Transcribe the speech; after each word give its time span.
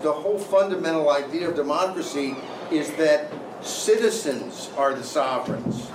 The 0.00 0.10
whole 0.10 0.38
fundamental 0.38 1.10
idea 1.10 1.50
of 1.50 1.56
democracy 1.56 2.34
is 2.70 2.90
that 2.92 3.30
citizens 3.60 4.70
are 4.78 4.94
the 4.94 5.02
sovereigns 5.02 5.90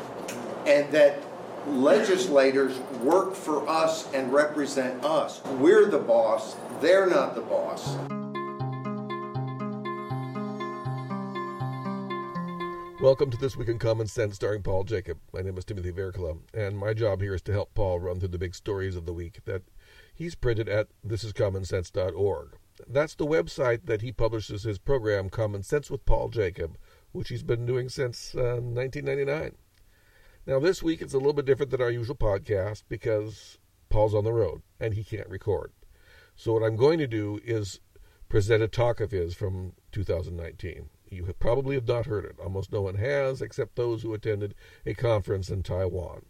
and 0.68 0.92
that 0.92 1.24
legislators 1.68 2.78
work 3.02 3.34
for 3.34 3.68
us 3.68 4.08
and 4.14 4.32
represent 4.32 5.04
us. 5.04 5.44
We're 5.58 5.88
the 5.88 5.98
boss, 5.98 6.56
they're 6.82 7.08
not 7.08 7.34
the 7.34 7.42
boss. 7.42 7.96
Welcome 13.02 13.32
to 13.32 13.38
This 13.38 13.58
Week 13.58 13.70
in 13.70 13.80
Common 13.80 14.06
Sense, 14.06 14.36
starring 14.36 14.62
Paul 14.62 14.84
Jacob. 14.84 15.18
My 15.34 15.42
name 15.42 15.58
is 15.58 15.66
Timothy 15.66 15.92
Virkkala, 15.92 16.38
and 16.54 16.78
my 16.78 16.94
job 16.94 17.22
here 17.22 17.34
is 17.34 17.42
to 17.42 17.52
help 17.52 17.74
Paul 17.74 18.00
run 18.00 18.20
through 18.20 18.30
the 18.30 18.38
big 18.38 18.54
stories 18.54 18.96
of 18.96 19.08
the 19.08 19.14
week 19.14 19.40
that 19.46 19.64
he's 20.14 20.36
printed 20.36 20.70
at 20.70 20.90
thisiscommonsense.org. 21.04 22.60
That's 22.88 23.16
the 23.16 23.26
website 23.26 23.86
that 23.86 24.02
he 24.02 24.12
publishes 24.12 24.64
his 24.64 24.78
program, 24.78 25.30
Common 25.30 25.64
Sense 25.64 25.90
with 25.90 26.06
Paul 26.06 26.30
Jacob, 26.30 26.78
which 27.14 27.30
he's 27.30 27.44
been 27.44 27.66
doing 27.66 27.88
since 27.88 28.36
uh, 28.36 28.60
1999. 28.60 29.56
Now, 30.46 30.60
this 30.60 30.84
week 30.84 31.02
it's 31.02 31.14
a 31.14 31.18
little 31.18 31.34
bit 31.34 31.46
different 31.46 31.72
than 31.72 31.82
our 31.82 31.90
usual 31.90 32.16
podcast 32.16 32.84
because 32.90 33.58
Paul's 33.90 34.14
on 34.14 34.26
the 34.26 34.34
road 34.34 34.62
and 34.80 34.94
he 34.94 35.04
can't 35.04 35.30
record. 35.30 35.72
So, 36.36 36.54
what 36.54 36.64
I'm 36.64 36.76
going 36.76 37.00
to 37.00 37.08
do 37.08 37.40
is 37.44 37.80
present 38.28 38.62
a 38.62 38.68
talk 38.68 39.00
of 39.00 39.12
his 39.12 39.34
from 39.34 39.74
2019. 39.92 40.90
You 41.10 41.34
probably 41.40 41.76
have 41.76 41.88
not 41.88 42.08
heard 42.08 42.26
it. 42.26 42.36
Almost 42.44 42.74
no 42.74 42.82
one 42.82 42.96
has, 42.96 43.42
except 43.42 43.76
those 43.76 44.02
who 44.02 44.14
attended 44.14 44.54
a 44.86 44.94
conference 44.94 45.50
in 45.50 45.64
Taiwan. 45.64 46.26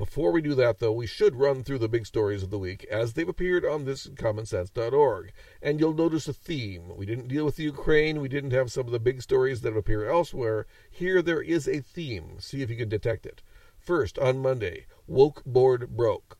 Before 0.00 0.32
we 0.32 0.40
do 0.40 0.54
that, 0.54 0.78
though, 0.78 0.92
we 0.92 1.06
should 1.06 1.36
run 1.36 1.62
through 1.62 1.80
the 1.80 1.86
big 1.86 2.06
stories 2.06 2.42
of 2.42 2.48
the 2.48 2.58
week 2.58 2.84
as 2.84 3.12
they've 3.12 3.28
appeared 3.28 3.66
on 3.66 3.84
this 3.84 4.06
commonsense.org. 4.06 5.30
And 5.60 5.78
you'll 5.78 5.92
notice 5.92 6.26
a 6.26 6.32
theme. 6.32 6.96
We 6.96 7.04
didn't 7.04 7.28
deal 7.28 7.44
with 7.44 7.56
the 7.56 7.64
Ukraine, 7.64 8.22
we 8.22 8.28
didn't 8.30 8.52
have 8.52 8.72
some 8.72 8.86
of 8.86 8.92
the 8.92 8.98
big 8.98 9.20
stories 9.20 9.60
that 9.60 9.76
appear 9.76 10.08
elsewhere. 10.08 10.66
Here 10.90 11.20
there 11.20 11.42
is 11.42 11.68
a 11.68 11.80
theme. 11.80 12.40
See 12.40 12.62
if 12.62 12.70
you 12.70 12.76
can 12.76 12.88
detect 12.88 13.26
it. 13.26 13.42
First, 13.78 14.18
on 14.18 14.38
Monday, 14.38 14.86
woke 15.06 15.44
board 15.44 15.94
broke. 15.94 16.38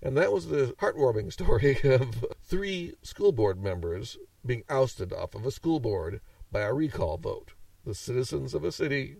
And 0.00 0.16
that 0.16 0.32
was 0.32 0.46
the 0.46 0.76
heartwarming 0.78 1.32
story 1.38 1.80
of 1.82 2.24
three 2.40 2.94
school 3.02 3.32
board 3.32 3.60
members 3.60 4.16
being 4.46 4.62
ousted 4.68 5.12
off 5.12 5.34
of 5.34 5.44
a 5.44 5.50
school 5.50 5.80
board 5.80 6.20
by 6.52 6.60
a 6.60 6.72
recall 6.72 7.18
vote. 7.18 7.54
The 7.84 7.96
citizens 7.96 8.54
of 8.54 8.62
a 8.62 8.70
city 8.70 9.16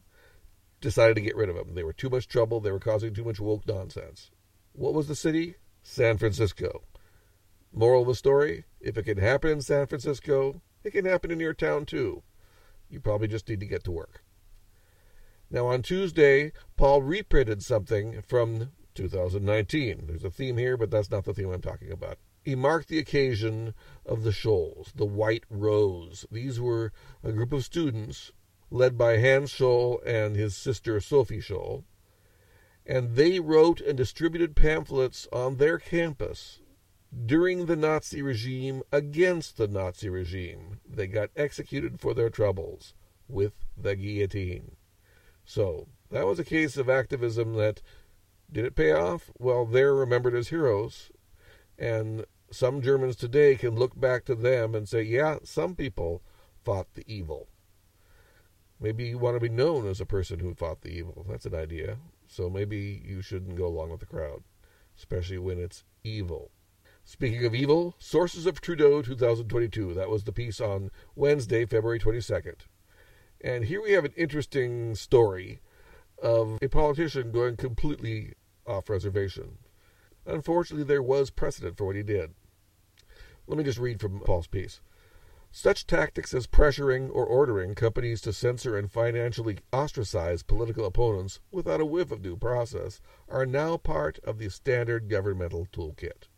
decided 0.82 1.14
to 1.14 1.22
get 1.22 1.36
rid 1.36 1.48
of 1.48 1.56
them. 1.56 1.74
They 1.74 1.84
were 1.84 1.94
too 1.94 2.10
much 2.10 2.28
trouble. 2.28 2.60
They 2.60 2.70
were 2.70 2.78
causing 2.78 3.14
too 3.14 3.24
much 3.24 3.40
woke 3.40 3.66
nonsense. 3.66 4.30
What 4.72 4.92
was 4.92 5.08
the 5.08 5.14
city? 5.14 5.56
San 5.82 6.18
Francisco. 6.18 6.82
Moral 7.72 8.02
of 8.02 8.08
the 8.08 8.14
story 8.14 8.64
if 8.80 8.98
it 8.98 9.04
can 9.04 9.16
happen 9.16 9.50
in 9.52 9.62
San 9.62 9.86
Francisco, 9.86 10.60
it 10.84 10.90
can 10.90 11.06
happen 11.06 11.30
in 11.30 11.40
your 11.40 11.54
town 11.54 11.86
too. 11.86 12.22
You 12.90 13.00
probably 13.00 13.28
just 13.28 13.48
need 13.48 13.60
to 13.60 13.66
get 13.66 13.84
to 13.84 13.92
work. 13.92 14.22
Now, 15.50 15.66
on 15.66 15.82
Tuesday, 15.82 16.52
Paul 16.76 17.02
reprinted 17.02 17.62
something 17.62 18.22
from 18.22 18.72
2019. 18.94 20.06
There's 20.06 20.24
a 20.24 20.30
theme 20.30 20.56
here, 20.56 20.76
but 20.76 20.90
that's 20.90 21.10
not 21.10 21.24
the 21.24 21.32
theme 21.32 21.50
I'm 21.50 21.60
talking 21.60 21.92
about. 21.92 22.18
He 22.42 22.54
marked 22.54 22.88
the 22.88 22.98
occasion 22.98 23.74
of 24.04 24.24
the 24.24 24.32
Scholls, 24.32 24.92
the 24.94 25.06
White 25.06 25.44
Rose. 25.48 26.26
These 26.30 26.60
were 26.60 26.92
a 27.22 27.32
group 27.32 27.52
of 27.52 27.64
students 27.64 28.32
led 28.72 28.96
by 28.96 29.18
Hans 29.18 29.52
Scholl 29.52 30.04
and 30.06 30.34
his 30.34 30.56
sister 30.56 31.00
Sophie 31.00 31.40
Scholl. 31.40 31.84
And 32.86 33.14
they 33.14 33.38
wrote 33.38 33.80
and 33.80 33.96
distributed 33.96 34.56
pamphlets 34.56 35.28
on 35.32 35.56
their 35.56 35.78
campus 35.78 36.60
during 37.26 37.66
the 37.66 37.76
Nazi 37.76 38.22
regime 38.22 38.82
against 38.90 39.56
the 39.56 39.68
Nazi 39.68 40.08
regime. 40.08 40.80
They 40.88 41.06
got 41.06 41.30
executed 41.36 42.00
for 42.00 42.14
their 42.14 42.30
troubles 42.30 42.94
with 43.28 43.52
the 43.76 43.94
guillotine. 43.94 44.76
So, 45.44 45.88
that 46.10 46.26
was 46.26 46.38
a 46.38 46.44
case 46.44 46.76
of 46.76 46.88
activism 46.88 47.54
that 47.54 47.82
did 48.50 48.64
it 48.64 48.74
pay 48.74 48.92
off? 48.92 49.30
Well, 49.38 49.64
they're 49.64 49.94
remembered 49.94 50.34
as 50.34 50.48
heroes. 50.48 51.10
And 51.78 52.24
some 52.50 52.82
Germans 52.82 53.16
today 53.16 53.54
can 53.54 53.76
look 53.76 53.98
back 53.98 54.24
to 54.26 54.34
them 54.34 54.74
and 54.74 54.88
say, 54.88 55.02
yeah, 55.02 55.38
some 55.44 55.74
people 55.74 56.22
fought 56.62 56.92
the 56.94 57.04
evil. 57.06 57.48
Maybe 58.82 59.04
you 59.04 59.16
want 59.16 59.36
to 59.36 59.40
be 59.40 59.48
known 59.48 59.86
as 59.86 60.00
a 60.00 60.06
person 60.06 60.40
who 60.40 60.54
fought 60.54 60.80
the 60.80 60.88
evil. 60.88 61.24
That's 61.28 61.46
an 61.46 61.54
idea. 61.54 61.98
So 62.26 62.50
maybe 62.50 63.00
you 63.06 63.22
shouldn't 63.22 63.56
go 63.56 63.66
along 63.66 63.90
with 63.90 64.00
the 64.00 64.06
crowd, 64.06 64.42
especially 64.98 65.38
when 65.38 65.60
it's 65.60 65.84
evil. 66.02 66.50
Speaking 67.04 67.44
of 67.44 67.54
evil, 67.54 67.94
Sources 68.00 68.44
of 68.44 68.60
Trudeau 68.60 69.00
2022. 69.00 69.94
That 69.94 70.10
was 70.10 70.24
the 70.24 70.32
piece 70.32 70.60
on 70.60 70.90
Wednesday, 71.14 71.64
February 71.64 72.00
22nd. 72.00 72.56
And 73.40 73.64
here 73.64 73.80
we 73.80 73.92
have 73.92 74.04
an 74.04 74.14
interesting 74.16 74.96
story 74.96 75.60
of 76.20 76.58
a 76.60 76.68
politician 76.68 77.30
going 77.30 77.56
completely 77.56 78.34
off 78.66 78.90
reservation. 78.90 79.58
Unfortunately, 80.26 80.84
there 80.84 81.02
was 81.02 81.30
precedent 81.30 81.76
for 81.76 81.86
what 81.86 81.96
he 81.96 82.02
did. 82.02 82.30
Let 83.46 83.58
me 83.58 83.64
just 83.64 83.78
read 83.78 84.00
from 84.00 84.20
Paul's 84.20 84.48
piece. 84.48 84.80
Such 85.54 85.86
tactics 85.86 86.32
as 86.32 86.46
pressuring 86.46 87.10
or 87.10 87.26
ordering 87.26 87.74
companies 87.74 88.22
to 88.22 88.32
censor 88.32 88.74
and 88.74 88.90
financially 88.90 89.58
ostracize 89.70 90.42
political 90.42 90.86
opponents 90.86 91.40
without 91.50 91.78
a 91.78 91.84
whiff 91.84 92.10
of 92.10 92.22
due 92.22 92.38
process 92.38 93.02
are 93.28 93.44
now 93.44 93.76
part 93.76 94.18
of 94.20 94.38
the 94.38 94.48
standard 94.48 95.10
governmental 95.10 95.66
toolkit. 95.66 96.28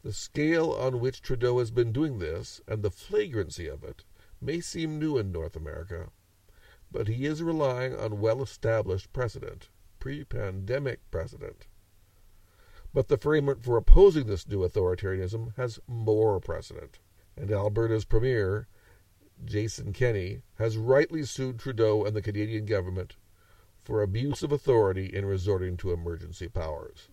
The 0.00 0.14
scale 0.14 0.72
on 0.72 1.00
which 1.00 1.20
Trudeau 1.20 1.58
has 1.58 1.70
been 1.70 1.92
doing 1.92 2.18
this 2.18 2.62
and 2.66 2.82
the 2.82 2.90
flagrancy 2.90 3.66
of 3.66 3.84
it 3.84 4.06
may 4.40 4.62
seem 4.62 4.98
new 4.98 5.18
in 5.18 5.30
North 5.30 5.54
America, 5.54 6.10
but 6.90 7.08
he 7.08 7.26
is 7.26 7.42
relying 7.42 7.94
on 7.94 8.22
well 8.22 8.42
established 8.42 9.12
precedent, 9.12 9.68
pre 9.98 10.24
pandemic 10.24 11.00
precedent. 11.10 11.66
But 12.94 13.08
the 13.08 13.18
framework 13.18 13.62
for 13.62 13.76
opposing 13.76 14.28
this 14.28 14.48
new 14.48 14.60
authoritarianism 14.66 15.56
has 15.56 15.78
more 15.86 16.40
precedent 16.40 17.00
and 17.40 17.50
Alberta's 17.50 18.04
premier, 18.04 18.68
Jason 19.42 19.92
Kenney, 19.94 20.42
has 20.58 20.76
rightly 20.76 21.24
sued 21.24 21.58
Trudeau 21.58 22.04
and 22.04 22.14
the 22.14 22.20
Canadian 22.20 22.66
government 22.66 23.16
for 23.82 24.02
abuse 24.02 24.42
of 24.42 24.52
authority 24.52 25.06
in 25.06 25.24
resorting 25.24 25.78
to 25.78 25.92
emergency 25.92 26.48
powers. 26.48 27.08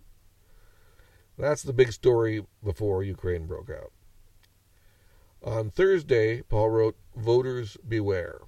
That's 1.38 1.64
the 1.64 1.72
big 1.72 1.94
story 1.94 2.46
before 2.62 3.04
Ukraine 3.04 3.46
broke 3.46 3.70
out. 3.70 3.94
On 5.42 5.70
Thursday, 5.70 6.42
Paul 6.42 6.72
wrote, 6.72 6.98
Voters 7.16 7.78
Beware. 7.88 8.42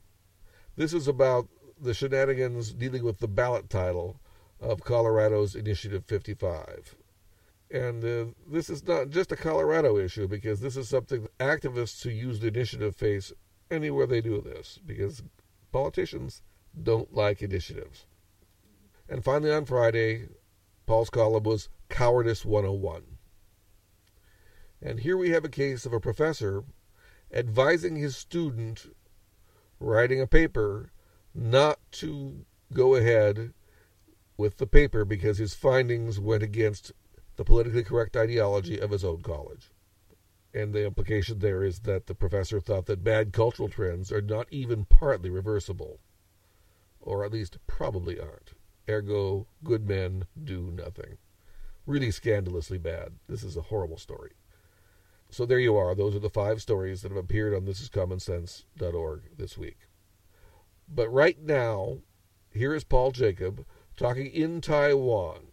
This 0.75 0.94
is 0.94 1.07
about 1.07 1.47
the 1.79 1.94
shenanigans 1.94 2.73
dealing 2.73 3.06
with 3.06 3.19
the 3.19 3.28
ballot 3.28 3.69
title 3.69 4.19
of 4.59 4.84
Colorado's 4.84 5.56
Initiative 5.56 6.03
55. 6.06 6.95
And 7.72 8.03
uh, 8.03 8.25
this 8.47 8.69
is 8.69 8.85
not 8.88 9.09
just 9.09 9.31
a 9.31 9.35
Colorado 9.35 9.97
issue 9.97 10.28
because 10.28 10.59
this 10.59 10.75
is 10.75 10.90
something 10.90 11.28
activists 11.40 12.02
who 12.03 12.09
use 12.09 12.40
the 12.40 12.47
initiative 12.47 12.96
face 12.96 13.31
anywhere 13.69 14.07
they 14.07 14.22
do 14.22 14.41
this 14.41 14.80
because 14.84 15.22
politicians 15.72 16.41
don't 16.81 17.13
like 17.13 17.41
initiatives. 17.41 18.07
And 19.07 19.24
finally, 19.24 19.52
on 19.52 19.66
Friday, 19.66 20.30
Paul's 20.85 21.09
column 21.09 21.44
was 21.44 21.69
Cowardice 21.90 22.46
101. 22.46 23.03
And 24.81 25.00
here 25.00 25.18
we 25.18 25.30
have 25.31 25.46
a 25.46 25.50
case 25.50 25.86
of 25.86 25.94
a 25.94 26.00
professor 26.00 26.63
advising 27.31 27.96
his 27.96 28.16
student 28.18 28.88
writing 29.80 30.22
a 30.22 30.28
paper 30.28 30.91
not 31.34 31.80
to 31.91 32.46
go 32.74 32.96
ahead 32.96 33.53
with 34.38 34.57
the 34.57 34.68
paper 34.68 35.06
because 35.06 35.38
his 35.38 35.53
findings 35.53 36.19
went 36.19 36.44
against 36.44 36.91
the 37.39 37.45
politically 37.45 37.85
correct 37.85 38.17
ideology 38.17 38.77
of 38.77 38.91
his 38.91 39.05
own 39.05 39.22
college. 39.22 39.72
And 40.53 40.73
the 40.73 40.85
implication 40.85 41.39
there 41.39 41.63
is 41.63 41.79
that 41.83 42.07
the 42.07 42.13
professor 42.13 42.59
thought 42.59 42.85
that 42.88 43.01
bad 43.01 43.31
cultural 43.31 43.69
trends 43.69 44.12
are 44.12 44.21
not 44.21 44.47
even 44.51 44.83
partly 44.83 45.30
reversible, 45.30 46.01
or 47.00 47.24
at 47.24 47.31
least 47.31 47.57
probably 47.65 48.19
aren't. 48.19 48.51
Ergo, 48.89 49.47
good 49.63 49.88
men 49.88 50.25
do 50.44 50.69
nothing. 50.69 51.18
Really 51.86 52.12
scandalously 52.12 52.77
bad. 52.77 53.13
This 53.30 53.45
is 53.45 53.56
a 53.56 53.62
horrible 53.62 53.97
story. 53.97 54.31
So 55.30 55.45
there 55.45 55.59
you 55.59 55.77
are. 55.77 55.95
Those 55.95 56.18
are 56.18 56.19
the 56.19 56.30
five 56.30 56.62
stories 56.62 57.03
that 57.03 57.12
have 57.13 57.24
appeared 57.24 57.53
on 57.53 57.62
thisiscommonsense.org 57.62 59.38
this 59.38 59.57
week. 59.57 59.77
But 60.94 61.07
right 61.07 61.41
now, 61.41 62.00
here 62.51 62.75
is 62.75 62.83
Paul 62.83 63.13
Jacob 63.13 63.65
talking 63.95 64.27
in 64.27 64.59
Taiwan 64.59 65.49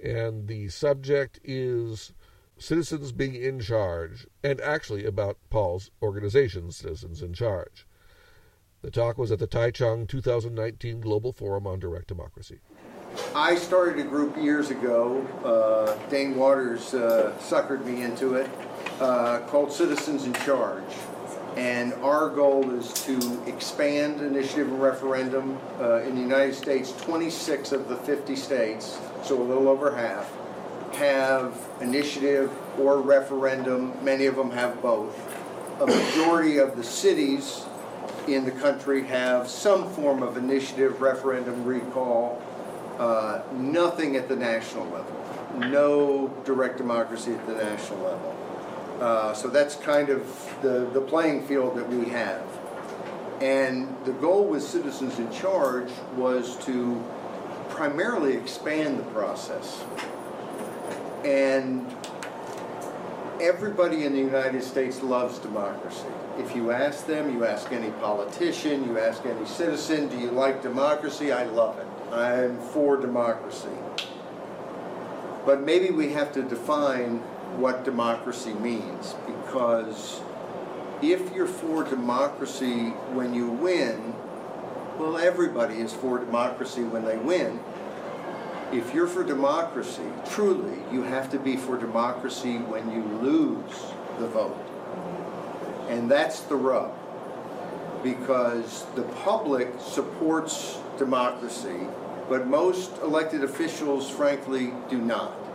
and 0.00 0.46
the 0.48 0.68
subject 0.68 1.40
is 1.44 2.12
citizens 2.58 3.12
being 3.12 3.34
in 3.34 3.60
charge, 3.60 4.26
and 4.42 4.60
actually 4.60 5.04
about 5.04 5.38
Paul's 5.50 5.90
organization, 6.02 6.70
Citizens 6.70 7.22
in 7.22 7.32
Charge. 7.32 7.86
The 8.82 8.90
talk 8.90 9.18
was 9.18 9.32
at 9.32 9.38
the 9.38 9.48
Taichung 9.48 10.08
2019 10.08 11.00
Global 11.00 11.32
Forum 11.32 11.66
on 11.66 11.80
Direct 11.80 12.06
Democracy. 12.06 12.60
I 13.34 13.56
started 13.56 13.98
a 13.98 14.08
group 14.08 14.36
years 14.36 14.70
ago. 14.70 15.26
Uh, 15.44 15.96
Dane 16.08 16.36
Waters 16.36 16.94
uh, 16.94 17.34
suckered 17.40 17.84
me 17.84 18.02
into 18.02 18.34
it, 18.34 18.48
uh, 19.00 19.40
called 19.48 19.72
Citizens 19.72 20.24
in 20.24 20.32
Charge. 20.34 20.84
And 21.56 21.92
our 21.94 22.28
goal 22.28 22.70
is 22.72 22.92
to 23.04 23.42
expand 23.46 24.20
initiative 24.20 24.68
and 24.68 24.80
referendum. 24.80 25.58
Uh, 25.80 26.02
In 26.02 26.14
the 26.14 26.20
United 26.20 26.54
States, 26.54 26.92
26 27.02 27.72
of 27.72 27.88
the 27.88 27.96
50 27.96 28.36
states, 28.36 28.98
so 29.24 29.40
a 29.40 29.42
little 29.42 29.68
over 29.68 29.94
half, 29.96 30.30
have 30.94 31.54
initiative 31.80 32.50
or 32.78 33.00
referendum. 33.00 33.92
Many 34.04 34.26
of 34.26 34.36
them 34.36 34.50
have 34.52 34.80
both. 34.80 35.14
A 35.80 35.86
majority 35.86 36.58
of 36.58 36.76
the 36.76 36.84
cities 36.84 37.62
in 38.26 38.44
the 38.44 38.50
country 38.50 39.04
have 39.04 39.48
some 39.48 39.88
form 39.90 40.22
of 40.22 40.36
initiative, 40.36 41.00
referendum, 41.00 41.64
recall. 41.64 42.40
Uh, 42.98 43.42
Nothing 43.52 44.16
at 44.16 44.28
the 44.28 44.36
national 44.36 44.84
level. 44.86 45.14
No 45.56 46.28
direct 46.44 46.78
democracy 46.78 47.32
at 47.32 47.46
the 47.46 47.54
national 47.54 48.00
level. 48.00 48.34
Uh, 49.00 49.32
So 49.32 49.48
that's 49.48 49.76
kind 49.76 50.08
of 50.08 50.22
the, 50.62 50.88
the 50.92 51.00
playing 51.00 51.46
field 51.46 51.76
that 51.76 51.88
we 51.88 52.08
have. 52.08 52.42
And 53.40 53.94
the 54.04 54.12
goal 54.12 54.44
with 54.44 54.62
Citizens 54.62 55.18
in 55.20 55.30
Charge 55.30 55.90
was 56.16 56.56
to 56.66 57.00
primarily 57.68 58.36
expand 58.36 58.98
the 58.98 59.04
process. 59.04 59.84
And 61.24 61.86
everybody 63.40 64.04
in 64.04 64.12
the 64.12 64.18
United 64.18 64.64
States 64.64 65.00
loves 65.02 65.38
democracy. 65.38 66.10
If 66.38 66.56
you 66.56 66.72
ask 66.72 67.06
them, 67.06 67.32
you 67.32 67.44
ask 67.44 67.70
any 67.70 67.90
politician, 67.92 68.84
you 68.84 68.98
ask 68.98 69.24
any 69.24 69.46
citizen, 69.46 70.08
do 70.08 70.18
you 70.18 70.30
like 70.32 70.60
democracy? 70.62 71.30
I 71.30 71.44
love 71.44 71.78
it. 71.78 71.86
I'm 72.12 72.58
for 72.58 72.96
democracy. 72.96 73.78
But 75.46 75.62
maybe 75.62 75.90
we 75.90 76.12
have 76.12 76.32
to 76.32 76.42
define 76.42 77.22
what 77.56 77.84
democracy 77.84 78.52
means 78.54 79.14
because 79.26 80.20
if 81.02 81.32
you're 81.32 81.46
for 81.46 81.84
democracy 81.84 82.90
when 83.14 83.32
you 83.32 83.48
win, 83.48 84.14
well, 84.98 85.16
everybody 85.16 85.76
is 85.76 85.92
for 85.92 86.18
democracy 86.18 86.82
when 86.82 87.04
they 87.04 87.16
win. 87.16 87.60
If 88.72 88.92
you're 88.92 89.06
for 89.06 89.22
democracy, 89.22 90.02
truly, 90.30 90.78
you 90.92 91.02
have 91.02 91.30
to 91.30 91.38
be 91.38 91.56
for 91.56 91.78
democracy 91.78 92.58
when 92.58 92.90
you 92.90 93.02
lose 93.22 93.92
the 94.18 94.26
vote. 94.26 94.58
And 95.88 96.10
that's 96.10 96.40
the 96.40 96.56
rub. 96.56 96.92
Because 98.02 98.84
the 98.94 99.02
public 99.02 99.72
supports 99.80 100.78
democracy, 100.98 101.86
but 102.28 102.46
most 102.46 102.90
elected 102.98 103.42
officials, 103.42 104.10
frankly, 104.10 104.72
do 104.90 104.98
not. 104.98 105.47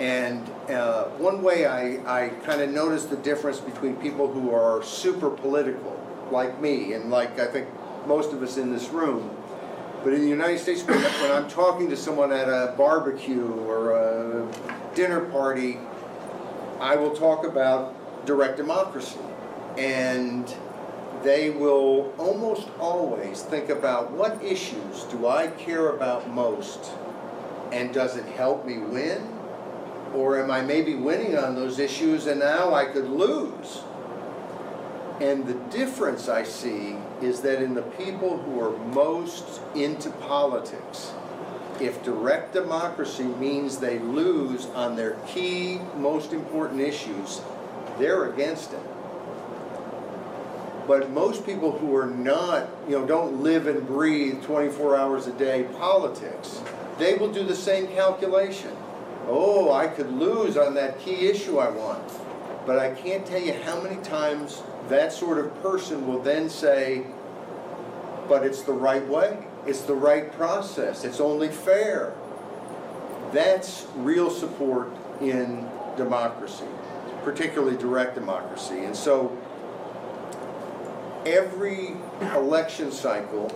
And 0.00 0.48
uh, 0.68 1.04
one 1.18 1.42
way 1.42 1.66
I, 1.66 2.24
I 2.24 2.28
kind 2.44 2.60
of 2.60 2.70
notice 2.70 3.04
the 3.04 3.16
difference 3.16 3.60
between 3.60 3.96
people 3.96 4.30
who 4.30 4.52
are 4.52 4.82
super 4.82 5.30
political, 5.30 6.00
like 6.30 6.60
me, 6.60 6.94
and 6.94 7.10
like 7.10 7.38
I 7.38 7.46
think 7.46 7.68
most 8.06 8.32
of 8.32 8.42
us 8.42 8.56
in 8.56 8.72
this 8.72 8.88
room, 8.88 9.30
but 10.02 10.12
in 10.12 10.20
the 10.20 10.28
United 10.28 10.58
States, 10.58 10.82
when 10.82 11.32
I'm 11.32 11.48
talking 11.48 11.88
to 11.90 11.96
someone 11.96 12.32
at 12.32 12.48
a 12.48 12.74
barbecue 12.76 13.50
or 13.66 13.92
a 13.92 14.48
dinner 14.94 15.20
party, 15.20 15.78
I 16.80 16.96
will 16.96 17.14
talk 17.16 17.46
about 17.46 17.94
direct 18.26 18.56
democracy. 18.56 19.18
And 19.78 20.52
they 21.22 21.50
will 21.50 22.12
almost 22.18 22.68
always 22.78 23.42
think 23.42 23.70
about 23.70 24.10
what 24.10 24.42
issues 24.44 25.04
do 25.04 25.26
I 25.26 25.46
care 25.48 25.88
about 25.88 26.28
most 26.30 26.90
and 27.72 27.92
does 27.92 28.16
it 28.16 28.26
help 28.26 28.66
me 28.66 28.78
win? 28.78 29.33
Or 30.14 30.40
am 30.40 30.50
I 30.50 30.60
maybe 30.60 30.94
winning 30.94 31.36
on 31.36 31.56
those 31.56 31.78
issues 31.78 32.26
and 32.26 32.38
now 32.38 32.72
I 32.72 32.84
could 32.86 33.08
lose? 33.08 33.82
And 35.20 35.46
the 35.46 35.54
difference 35.76 36.28
I 36.28 36.44
see 36.44 36.96
is 37.20 37.40
that 37.40 37.62
in 37.62 37.74
the 37.74 37.82
people 37.82 38.38
who 38.38 38.60
are 38.60 38.76
most 38.94 39.60
into 39.74 40.10
politics, 40.10 41.12
if 41.80 42.02
direct 42.04 42.52
democracy 42.52 43.24
means 43.24 43.78
they 43.78 43.98
lose 43.98 44.66
on 44.66 44.94
their 44.94 45.14
key, 45.26 45.80
most 45.96 46.32
important 46.32 46.80
issues, 46.80 47.40
they're 47.98 48.30
against 48.30 48.72
it. 48.72 48.82
But 50.86 51.10
most 51.10 51.46
people 51.46 51.72
who 51.78 51.96
are 51.96 52.06
not, 52.06 52.68
you 52.88 52.98
know, 52.98 53.06
don't 53.06 53.42
live 53.42 53.66
and 53.66 53.86
breathe 53.86 54.44
24 54.44 54.96
hours 54.96 55.26
a 55.26 55.32
day 55.32 55.64
politics, 55.78 56.60
they 56.98 57.14
will 57.14 57.32
do 57.32 57.42
the 57.42 57.56
same 57.56 57.88
calculation. 57.88 58.76
Oh, 59.26 59.72
I 59.72 59.86
could 59.86 60.12
lose 60.12 60.56
on 60.56 60.74
that 60.74 60.98
key 60.98 61.28
issue 61.28 61.58
I 61.58 61.70
want. 61.70 62.04
But 62.66 62.78
I 62.78 62.94
can't 62.94 63.26
tell 63.26 63.40
you 63.40 63.52
how 63.52 63.80
many 63.80 64.02
times 64.02 64.62
that 64.88 65.12
sort 65.12 65.38
of 65.38 65.62
person 65.62 66.06
will 66.06 66.20
then 66.20 66.48
say, 66.48 67.04
but 68.28 68.44
it's 68.44 68.62
the 68.62 68.72
right 68.72 69.06
way, 69.06 69.38
it's 69.66 69.82
the 69.82 69.94
right 69.94 70.32
process, 70.32 71.04
it's 71.04 71.20
only 71.20 71.48
fair. 71.48 72.14
That's 73.32 73.86
real 73.96 74.30
support 74.30 74.88
in 75.20 75.68
democracy, 75.96 76.64
particularly 77.22 77.76
direct 77.76 78.14
democracy. 78.14 78.84
And 78.84 78.96
so 78.96 79.36
every 81.26 81.94
election 82.20 82.92
cycle, 82.92 83.50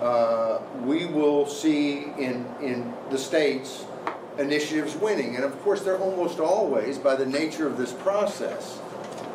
uh, 0.00 0.60
we 0.82 1.06
will 1.06 1.46
see 1.46 2.04
in, 2.18 2.46
in 2.60 2.92
the 3.10 3.18
states 3.18 3.84
initiatives 4.38 4.96
winning. 4.96 5.36
And 5.36 5.44
of 5.44 5.60
course, 5.62 5.82
they're 5.82 5.98
almost 5.98 6.40
always, 6.40 6.98
by 6.98 7.14
the 7.16 7.26
nature 7.26 7.66
of 7.66 7.76
this 7.76 7.92
process, 7.92 8.80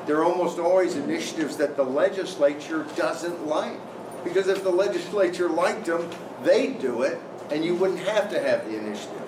they're 0.05 0.23
almost 0.23 0.59
always 0.59 0.95
initiatives 0.95 1.57
that 1.57 1.75
the 1.75 1.83
legislature 1.83 2.85
doesn't 2.95 3.45
like. 3.45 3.77
Because 4.23 4.47
if 4.47 4.63
the 4.63 4.71
legislature 4.71 5.49
liked 5.49 5.85
them, 5.85 6.09
they'd 6.43 6.79
do 6.81 7.03
it, 7.03 7.19
and 7.51 7.63
you 7.63 7.75
wouldn't 7.75 7.99
have 7.99 8.29
to 8.31 8.39
have 8.39 8.65
the 8.69 8.77
initiative. 8.77 9.21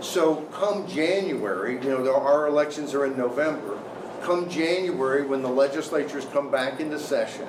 So 0.00 0.36
come 0.52 0.86
January, 0.88 1.74
you 1.74 1.90
know, 1.90 2.14
our 2.14 2.46
elections 2.46 2.94
are 2.94 3.06
in 3.06 3.16
November. 3.16 3.78
Come 4.22 4.48
January, 4.48 5.24
when 5.24 5.42
the 5.42 5.48
legislatures 5.48 6.26
come 6.32 6.50
back 6.50 6.80
into 6.80 6.98
session, 6.98 7.46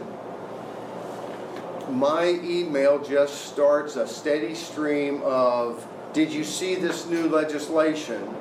my 1.89 2.29
email 2.43 2.99
just 3.03 3.45
starts 3.45 3.95
a 3.95 4.07
steady 4.07 4.55
stream 4.55 5.21
of, 5.23 5.87
did 6.13 6.31
you 6.31 6.43
see 6.43 6.75
this 6.75 7.07
new 7.07 7.27
legislation 7.27 8.35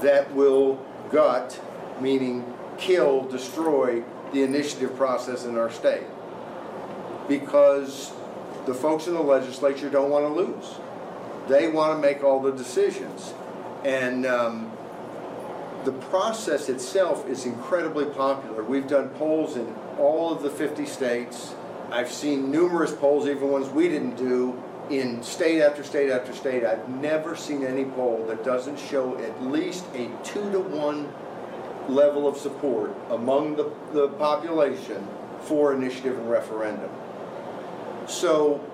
that 0.00 0.32
will 0.34 0.84
gut, 1.10 1.60
meaning 2.00 2.44
kill, 2.78 3.22
destroy 3.24 4.02
the 4.32 4.42
initiative 4.42 4.96
process 4.96 5.44
in 5.44 5.56
our 5.56 5.70
state? 5.70 6.06
Because 7.28 8.12
the 8.66 8.74
folks 8.74 9.06
in 9.06 9.14
the 9.14 9.22
legislature 9.22 9.88
don't 9.88 10.10
want 10.10 10.24
to 10.24 10.32
lose. 10.32 10.74
They 11.48 11.68
want 11.68 11.96
to 11.96 12.00
make 12.00 12.22
all 12.22 12.40
the 12.40 12.52
decisions. 12.52 13.34
And 13.84 14.26
um, 14.26 14.72
the 15.84 15.92
process 15.92 16.68
itself 16.68 17.28
is 17.28 17.46
incredibly 17.46 18.06
popular. 18.06 18.62
We've 18.62 18.86
done 18.86 19.08
polls 19.10 19.56
in 19.56 19.74
all 19.98 20.32
of 20.32 20.42
the 20.42 20.50
50 20.50 20.86
states. 20.86 21.54
I've 21.90 22.10
seen 22.10 22.50
numerous 22.50 22.92
polls, 22.92 23.26
even 23.26 23.50
ones 23.50 23.68
we 23.68 23.88
didn't 23.88 24.16
do, 24.16 24.60
in 24.90 25.22
state 25.22 25.60
after 25.62 25.84
state 25.84 26.10
after 26.10 26.32
state. 26.32 26.64
I've 26.64 26.88
never 26.88 27.36
seen 27.36 27.64
any 27.64 27.84
poll 27.84 28.24
that 28.28 28.44
doesn't 28.44 28.78
show 28.78 29.16
at 29.18 29.42
least 29.42 29.84
a 29.94 30.10
two 30.24 30.50
to 30.52 30.60
one 30.60 31.12
level 31.88 32.26
of 32.28 32.36
support 32.36 32.94
among 33.10 33.56
the, 33.56 33.72
the 33.92 34.08
population 34.08 35.06
for 35.42 35.74
initiative 35.74 36.18
and 36.18 36.30
referendum. 36.30 36.90
So 38.06 38.64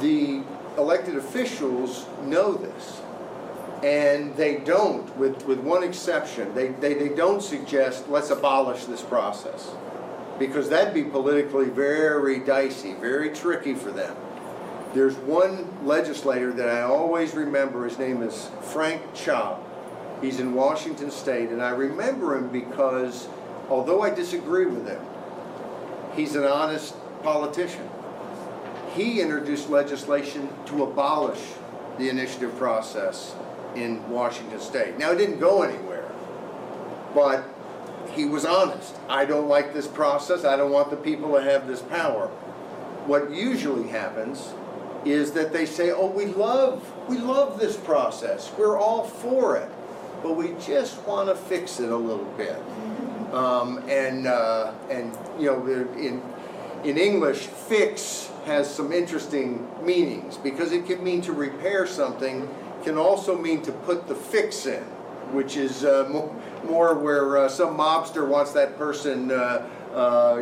the 0.00 0.42
elected 0.78 1.16
officials 1.16 2.06
know 2.22 2.54
this. 2.54 3.00
And 3.82 4.34
they 4.36 4.56
don't, 4.56 5.14
with, 5.18 5.44
with 5.44 5.60
one 5.60 5.82
exception, 5.82 6.54
they, 6.54 6.68
they, 6.68 6.94
they 6.94 7.10
don't 7.10 7.42
suggest, 7.42 8.08
let's 8.08 8.30
abolish 8.30 8.86
this 8.86 9.02
process. 9.02 9.70
Because 10.38 10.68
that'd 10.68 10.92
be 10.92 11.04
politically 11.04 11.70
very 11.70 12.40
dicey, 12.40 12.94
very 12.94 13.30
tricky 13.30 13.74
for 13.74 13.90
them. 13.90 14.14
There's 14.92 15.16
one 15.16 15.86
legislator 15.86 16.52
that 16.52 16.68
I 16.68 16.82
always 16.82 17.34
remember, 17.34 17.84
his 17.84 17.98
name 17.98 18.22
is 18.22 18.50
Frank 18.62 19.02
Chopp. 19.14 19.60
He's 20.22 20.40
in 20.40 20.54
Washington 20.54 21.10
State, 21.10 21.50
and 21.50 21.62
I 21.62 21.70
remember 21.70 22.36
him 22.36 22.48
because 22.48 23.28
although 23.68 24.02
I 24.02 24.10
disagree 24.10 24.66
with 24.66 24.86
him, 24.86 25.00
he's 26.14 26.34
an 26.34 26.44
honest 26.44 26.94
politician. 27.22 27.88
He 28.94 29.20
introduced 29.20 29.68
legislation 29.68 30.48
to 30.66 30.84
abolish 30.84 31.42
the 31.98 32.08
initiative 32.08 32.56
process 32.56 33.34
in 33.74 34.08
Washington 34.08 34.60
State. 34.60 34.98
Now, 34.98 35.12
it 35.12 35.16
didn't 35.16 35.38
go 35.38 35.62
anywhere, 35.62 36.10
but 37.14 37.44
he 38.16 38.24
was 38.24 38.44
honest. 38.44 38.96
I 39.08 39.26
don't 39.26 39.46
like 39.46 39.74
this 39.74 39.86
process. 39.86 40.44
I 40.44 40.56
don't 40.56 40.72
want 40.72 40.90
the 40.90 40.96
people 40.96 41.34
to 41.34 41.42
have 41.42 41.68
this 41.68 41.82
power. 41.82 42.28
What 43.06 43.30
usually 43.30 43.88
happens 43.88 44.52
is 45.04 45.32
that 45.32 45.52
they 45.52 45.66
say, 45.66 45.92
"Oh, 45.92 46.08
we 46.08 46.26
love, 46.26 46.82
we 47.08 47.18
love 47.18 47.60
this 47.60 47.76
process. 47.76 48.50
We're 48.58 48.76
all 48.76 49.04
for 49.04 49.56
it, 49.56 49.70
but 50.22 50.32
we 50.32 50.54
just 50.60 51.00
want 51.06 51.28
to 51.28 51.36
fix 51.36 51.78
it 51.78 51.90
a 51.90 51.96
little 51.96 52.24
bit." 52.36 52.60
Um, 53.32 53.78
and, 53.88 54.26
uh, 54.26 54.72
and, 54.88 55.16
you 55.38 55.46
know, 55.46 55.66
in, 55.66 56.22
in 56.84 56.96
English, 56.96 57.46
fix 57.46 58.30
has 58.46 58.72
some 58.72 58.92
interesting 58.92 59.68
meanings 59.84 60.36
because 60.36 60.72
it 60.72 60.86
can 60.86 61.02
mean 61.02 61.20
to 61.22 61.32
repair 61.32 61.86
something, 61.86 62.48
can 62.84 62.96
also 62.96 63.36
mean 63.36 63.60
to 63.62 63.72
put 63.72 64.06
the 64.06 64.14
fix 64.14 64.66
in, 64.66 64.84
which 65.32 65.56
is 65.56 65.84
uh, 65.84 66.08
mo- 66.10 66.34
more 66.64 66.94
where 66.94 67.38
uh, 67.38 67.48
some 67.48 67.76
mobster 67.76 68.26
wants 68.26 68.52
that 68.52 68.76
person, 68.76 69.30
uh, 69.30 69.66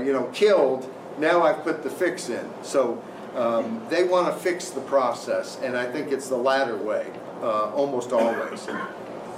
you 0.04 0.12
know, 0.12 0.30
killed. 0.32 0.90
Now 1.18 1.42
I've 1.42 1.62
put 1.62 1.82
the 1.82 1.90
fix 1.90 2.28
in. 2.28 2.48
So 2.62 3.02
um, 3.34 3.80
they 3.88 4.04
want 4.04 4.32
to 4.34 4.40
fix 4.40 4.70
the 4.70 4.80
process, 4.82 5.58
and 5.62 5.76
I 5.76 5.90
think 5.90 6.12
it's 6.12 6.28
the 6.28 6.36
latter 6.36 6.76
way, 6.76 7.06
almost 7.42 8.12
always. 8.12 8.66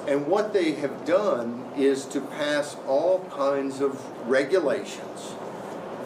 And 0.06 0.26
what 0.28 0.52
they 0.52 0.72
have 0.72 1.04
done 1.04 1.64
is 1.76 2.04
to 2.06 2.20
pass 2.20 2.76
all 2.86 3.24
kinds 3.30 3.80
of 3.80 4.00
regulations 4.28 5.34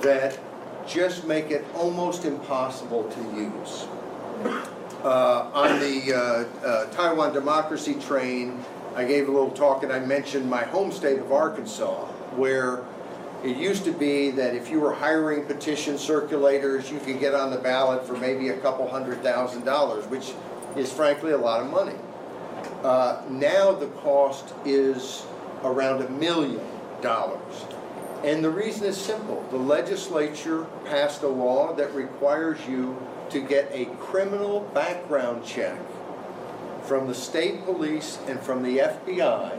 that 0.00 0.38
just 0.86 1.26
make 1.26 1.50
it 1.50 1.64
almost 1.74 2.24
impossible 2.24 3.04
to 3.04 3.20
use. 3.38 3.86
Uh, 5.04 5.50
on 5.54 5.78
the 5.80 6.12
uh, 6.12 6.66
uh, 6.66 6.86
Taiwan 6.90 7.32
democracy 7.32 7.94
train, 7.94 8.62
I 8.94 9.04
gave 9.04 9.28
a 9.28 9.32
little 9.32 9.50
talk 9.50 9.82
and 9.82 9.92
I 9.92 10.00
mentioned 10.00 10.48
my 10.48 10.64
home 10.64 10.90
state 10.90 11.18
of 11.18 11.32
Arkansas, 11.32 12.06
where 12.36 12.84
it 13.44 13.56
used 13.56 13.84
to 13.84 13.92
be 13.92 14.30
that 14.32 14.54
if 14.54 14.70
you 14.70 14.80
were 14.80 14.92
hiring 14.92 15.46
petition 15.46 15.94
circulators, 15.94 16.90
you 16.90 16.98
could 16.98 17.20
get 17.20 17.34
on 17.34 17.50
the 17.50 17.58
ballot 17.58 18.06
for 18.06 18.16
maybe 18.16 18.48
a 18.48 18.58
couple 18.58 18.88
hundred 18.88 19.22
thousand 19.22 19.64
dollars, 19.64 20.04
which 20.06 20.32
is 20.76 20.92
frankly 20.92 21.32
a 21.32 21.38
lot 21.38 21.60
of 21.60 21.70
money. 21.70 21.96
Uh, 22.82 23.22
Now 23.28 23.72
the 23.72 23.86
cost 23.88 24.52
is 24.64 25.24
around 25.62 26.02
a 26.02 26.08
million 26.10 26.60
dollars. 27.00 27.64
And 28.24 28.44
the 28.44 28.50
reason 28.50 28.86
is 28.86 28.98
simple. 28.98 29.46
The 29.50 29.56
legislature 29.56 30.64
passed 30.84 31.22
a 31.22 31.28
law 31.28 31.72
that 31.74 31.94
requires 31.94 32.58
you 32.68 33.00
to 33.30 33.40
get 33.40 33.70
a 33.72 33.86
criminal 33.96 34.60
background 34.74 35.44
check 35.44 35.78
from 36.90 37.06
the 37.06 37.14
state 37.14 37.64
police 37.64 38.18
and 38.26 38.40
from 38.40 38.64
the 38.64 38.78
FBI, 38.78 39.56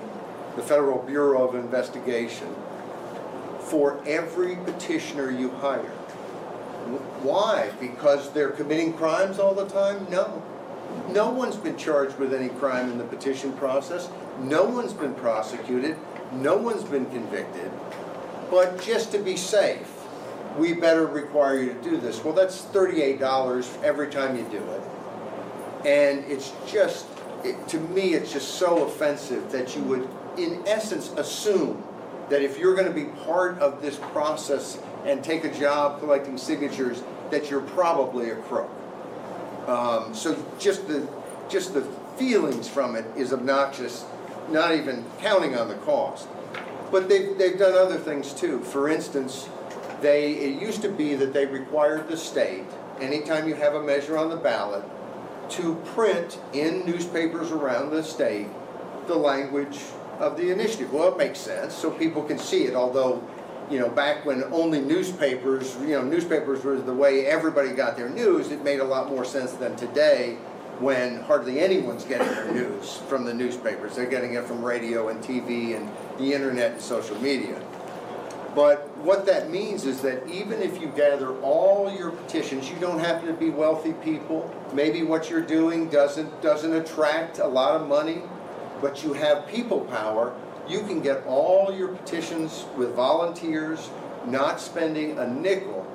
the 0.58 0.62
Federal 0.62 1.02
Bureau 1.02 1.48
of 1.48 1.56
Investigation, 1.56 2.54
for 3.62 4.04
every 4.06 4.58
petitioner 4.58 5.32
you 5.32 5.50
hire. 5.50 5.94
Why? 7.24 7.72
Because 7.80 8.34
they're 8.34 8.50
committing 8.50 8.92
crimes 8.92 9.40
all 9.40 9.56
the 9.56 9.66
time? 9.70 10.08
No. 10.10 10.44
No 11.08 11.30
one's 11.30 11.56
been 11.56 11.78
charged 11.78 12.18
with 12.18 12.34
any 12.34 12.50
crime 12.50 12.92
in 12.92 12.98
the 12.98 13.06
petition 13.06 13.54
process. 13.54 14.10
No 14.42 14.66
one's 14.66 14.92
been 14.92 15.16
prosecuted. 15.16 15.96
No 16.34 16.58
one's 16.58 16.84
been 16.84 17.06
convicted. 17.12 17.72
But 18.50 18.84
just 18.84 19.14
to 19.14 19.20
be 19.20 19.38
safe, 19.38 19.90
we 20.58 20.74
better 20.74 21.08
require 21.08 21.64
you 21.64 21.74
to 21.76 21.82
do 21.82 21.96
this. 21.96 22.26
Well, 22.26 22.34
that's 22.34 22.62
$38 22.66 23.84
every 23.84 24.10
time 24.10 24.36
you 24.36 24.44
do 24.52 24.58
it. 24.58 24.82
And 25.86 26.26
it's 26.30 26.52
just, 26.68 27.08
it, 27.44 27.68
to 27.70 27.80
me, 27.80 28.14
it's 28.14 28.32
just 28.34 28.56
so 28.56 28.86
offensive 28.86 29.52
that 29.52 29.76
you 29.76 29.82
would, 29.84 30.08
in 30.38 30.64
essence, 30.68 31.12
assume 31.18 31.84
that 32.30 32.42
if 32.42 32.58
you're 32.58 32.76
going 32.76 32.88
to 32.88 32.94
be 32.94 33.06
part 33.24 33.60
of 33.60 33.82
this 33.82 33.98
process 33.98 34.80
and 35.06 35.24
take 35.24 35.44
a 35.44 35.54
job 35.60 36.00
collecting 36.00 36.38
signatures, 36.38 37.04
that 37.30 37.50
you're 37.50 37.62
probably 37.62 38.30
a 38.30 38.36
crook. 38.36 38.70
Um, 39.68 40.14
so 40.14 40.44
just 40.60 40.88
the 40.88 41.08
just 41.50 41.74
the 41.74 41.82
feelings 42.18 42.68
from 42.68 42.96
it 42.96 43.06
is 43.18 43.34
obnoxious, 43.34 44.06
not 44.50 44.74
even 44.74 45.06
counting 45.20 45.56
on 45.56 45.68
the 45.68 45.76
cost. 45.76 46.28
But 46.92 47.10
they've, 47.10 47.38
they've 47.38 47.58
done 47.58 47.74
other 47.74 47.98
things 47.98 48.34
too. 48.34 48.60
For 48.62 48.90
instance, 48.90 49.50
they 50.02 50.34
it 50.34 50.62
used 50.62 50.82
to 50.82 50.90
be 50.90 51.16
that 51.16 51.34
they 51.34 51.46
required 51.46 52.08
the 52.08 52.18
state, 52.18 52.66
anytime 53.00 53.48
you 53.48 53.56
have 53.56 53.76
a 53.76 53.84
measure 53.84 54.18
on 54.18 54.30
the 54.30 54.36
ballot, 54.36 54.84
to 55.52 55.76
print 55.94 56.40
in 56.54 56.86
newspapers 56.86 57.52
around 57.52 57.92
the 57.92 58.04
state 58.04 58.48
the 59.08 59.16
language 59.16 59.80
of 60.20 60.38
the 60.38 60.52
initiative. 60.52 60.94
Well, 60.94 61.12
it 61.12 61.18
makes 61.18 61.40
sense, 61.40 61.74
so 61.74 61.92
people 61.92 62.24
can 62.24 62.38
see 62.38 62.66
it, 62.66 62.76
although, 62.76 63.24
you 63.70 63.80
know, 63.80 63.90
back 63.90 64.26
when 64.26 64.44
only 64.46 64.80
newspapers, 64.80 65.76
you 65.82 65.90
know, 65.90 66.04
newspapers 66.04 66.64
were 66.64 66.80
the 66.80 66.94
way 66.94 67.26
everybody 67.26 67.72
got 67.72 67.98
their 67.98 68.10
news, 68.10 68.52
it 68.52 68.64
made 68.64 68.80
a 68.80 68.84
lot 68.84 69.10
more 69.10 69.26
sense 69.26 69.54
than 69.54 69.76
today 69.76 70.38
when 70.80 71.22
hardly 71.22 71.60
anyone's 71.60 72.04
getting 72.04 72.28
their 72.28 72.52
news 72.54 72.98
from 73.08 73.26
the 73.26 73.34
newspapers. 73.34 73.96
They're 73.96 74.06
getting 74.10 74.34
it 74.34 74.46
from 74.46 74.64
radio 74.64 75.10
and 75.10 75.24
TV 75.24 75.76
and 75.76 75.90
the 76.18 76.34
internet 76.34 76.74
and 76.74 76.82
social 76.82 77.20
media. 77.22 77.62
But 78.54 78.90
what 78.98 79.26
that 79.28 79.50
means 79.50 79.86
is 79.86 80.02
that 80.02 80.28
even 80.28 80.62
if 80.62 80.82
you 80.82 80.88
gather 80.88 81.40
all 81.40 81.94
your 81.94 82.12
petitions, 82.12 82.70
you 82.70 82.76
don't 82.80 83.00
happen 83.00 83.28
to 83.28 83.34
be 83.34 83.50
wealthy 83.50 83.94
people, 83.94 84.54
maybe 84.74 85.04
what 85.04 85.30
you're 85.30 85.42
doing 85.42 85.90
doesn't, 85.90 86.42
doesn't 86.42 86.74
attract 86.74 87.40
a 87.40 87.48
lot 87.48 87.80
of 87.80 87.88
money, 87.88 88.22
but 88.82 89.04
you 89.04 89.14
have 89.14 89.48
people 89.48 89.82
power, 89.82 90.36
you 90.68 90.82
can 90.82 91.02
get 91.02 91.26
all 91.26 91.74
your 91.74 91.90
petitions 91.90 92.66
with 92.76 92.94
volunteers, 92.94 93.90
not 94.26 94.60
spending 94.60 95.18
a 95.18 95.28
nickel, 95.28 95.88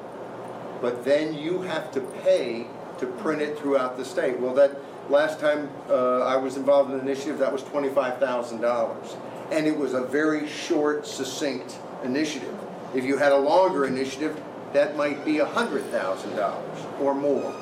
but 0.80 1.04
then 1.04 1.34
you 1.34 1.60
have 1.62 1.90
to 1.92 2.00
pay 2.00 2.66
to 2.98 3.06
print 3.06 3.42
it 3.42 3.58
throughout 3.58 3.98
the 3.98 4.04
state. 4.04 4.38
Well, 4.40 4.54
that, 4.54 4.76
last 5.10 5.40
time 5.40 5.70
uh, 5.90 6.20
I 6.20 6.36
was 6.36 6.56
involved 6.56 6.90
in 6.90 7.00
an 7.00 7.06
initiative, 7.06 7.38
that 7.38 7.52
was 7.52 7.62
$25,000. 7.64 9.16
And 9.50 9.66
it 9.66 9.76
was 9.76 9.92
a 9.92 10.00
very 10.00 10.48
short, 10.48 11.06
succinct 11.06 11.78
initiative. 12.04 12.54
If 12.94 13.04
you 13.04 13.16
had 13.18 13.32
a 13.32 13.36
longer 13.38 13.86
initiative, 13.86 14.40
that 14.72 14.96
might 14.96 15.24
be 15.24 15.34
$100,000 15.34 17.00
or 17.00 17.14
more. 17.14 17.54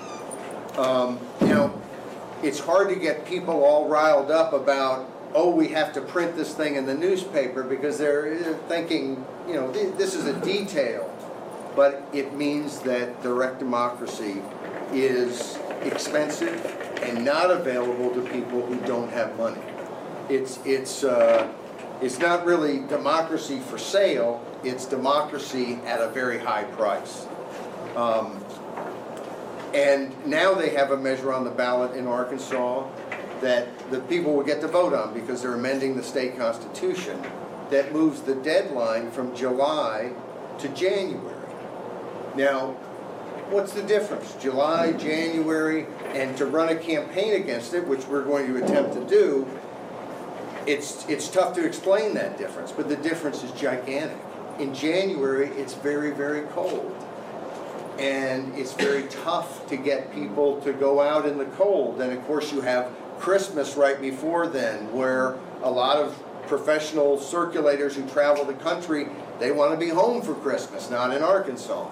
Um, 0.76 1.18
You 1.40 1.48
know, 1.48 1.80
it's 2.42 2.58
hard 2.58 2.88
to 2.88 2.96
get 2.96 3.24
people 3.24 3.62
all 3.64 3.88
riled 3.88 4.30
up 4.30 4.52
about, 4.52 5.08
oh, 5.34 5.50
we 5.50 5.68
have 5.68 5.92
to 5.94 6.00
print 6.00 6.36
this 6.36 6.54
thing 6.54 6.76
in 6.76 6.86
the 6.86 6.94
newspaper 6.94 7.62
because 7.62 7.98
they're 7.98 8.34
uh, 8.34 8.54
thinking, 8.68 9.24
you 9.48 9.54
know, 9.54 9.72
thi- 9.72 9.90
this 9.96 10.14
is 10.14 10.26
a 10.26 10.32
detail. 10.40 11.10
But 11.76 12.02
it 12.12 12.34
means 12.34 12.80
that 12.80 13.22
direct 13.22 13.58
democracy 13.58 14.42
is 14.92 15.58
expensive 15.82 16.64
and 17.02 17.24
not 17.24 17.50
available 17.50 18.10
to 18.14 18.20
people 18.30 18.64
who 18.64 18.76
don't 18.86 19.10
have 19.10 19.36
money. 19.36 19.60
It's, 20.28 20.58
it's, 20.64 21.02
uh, 21.04 21.48
it's 22.00 22.18
not 22.18 22.44
really 22.44 22.80
democracy 22.80 23.60
for 23.60 23.78
sale, 23.78 24.44
it's 24.62 24.86
democracy 24.86 25.78
at 25.86 26.00
a 26.00 26.08
very 26.08 26.38
high 26.38 26.64
price. 26.64 27.26
Um, 27.96 28.44
and 29.74 30.14
now 30.26 30.54
they 30.54 30.70
have 30.70 30.90
a 30.90 30.96
measure 30.96 31.32
on 31.32 31.44
the 31.44 31.50
ballot 31.50 31.96
in 31.96 32.06
Arkansas 32.06 32.88
that 33.40 33.90
the 33.90 34.00
people 34.00 34.34
will 34.34 34.44
get 34.44 34.60
to 34.60 34.68
vote 34.68 34.94
on 34.94 35.12
because 35.12 35.42
they're 35.42 35.54
amending 35.54 35.96
the 35.96 36.02
state 36.02 36.36
constitution 36.36 37.20
that 37.70 37.92
moves 37.92 38.20
the 38.22 38.34
deadline 38.36 39.10
from 39.10 39.34
July 39.34 40.12
to 40.58 40.68
January. 40.68 41.34
Now, 42.36 42.70
what's 43.50 43.72
the 43.72 43.82
difference? 43.82 44.34
July, 44.40 44.92
January, 44.92 45.86
and 46.14 46.36
to 46.36 46.46
run 46.46 46.68
a 46.68 46.76
campaign 46.76 47.34
against 47.34 47.74
it, 47.74 47.86
which 47.86 48.06
we're 48.06 48.24
going 48.24 48.46
to 48.46 48.64
attempt 48.64 48.94
to 48.94 49.04
do, 49.04 49.46
it's, 50.66 51.06
it's 51.08 51.28
tough 51.28 51.54
to 51.54 51.64
explain 51.64 52.14
that 52.14 52.38
difference, 52.38 52.72
but 52.72 52.88
the 52.88 52.96
difference 52.96 53.42
is 53.42 53.50
gigantic. 53.52 54.18
In 54.58 54.74
January, 54.74 55.48
it's 55.48 55.74
very, 55.74 56.10
very 56.10 56.42
cold 56.48 56.94
and 57.98 58.52
it's 58.56 58.72
very 58.72 59.04
tough 59.04 59.66
to 59.68 59.76
get 59.76 60.12
people 60.12 60.60
to 60.62 60.72
go 60.72 61.00
out 61.00 61.26
in 61.26 61.38
the 61.38 61.44
cold. 61.46 62.00
And 62.00 62.12
of 62.12 62.24
course, 62.26 62.52
you 62.52 62.60
have 62.60 62.90
Christmas 63.18 63.76
right 63.76 64.00
before 64.00 64.46
then, 64.46 64.92
where 64.92 65.36
a 65.62 65.70
lot 65.70 65.96
of 65.96 66.20
professional 66.48 67.16
circulators 67.18 67.92
who 67.92 68.06
travel 68.08 68.44
the 68.44 68.54
country, 68.54 69.08
they 69.38 69.52
want 69.52 69.72
to 69.72 69.78
be 69.78 69.90
home 69.90 70.22
for 70.22 70.34
Christmas, 70.34 70.90
not 70.90 71.14
in 71.14 71.22
Arkansas. 71.22 71.88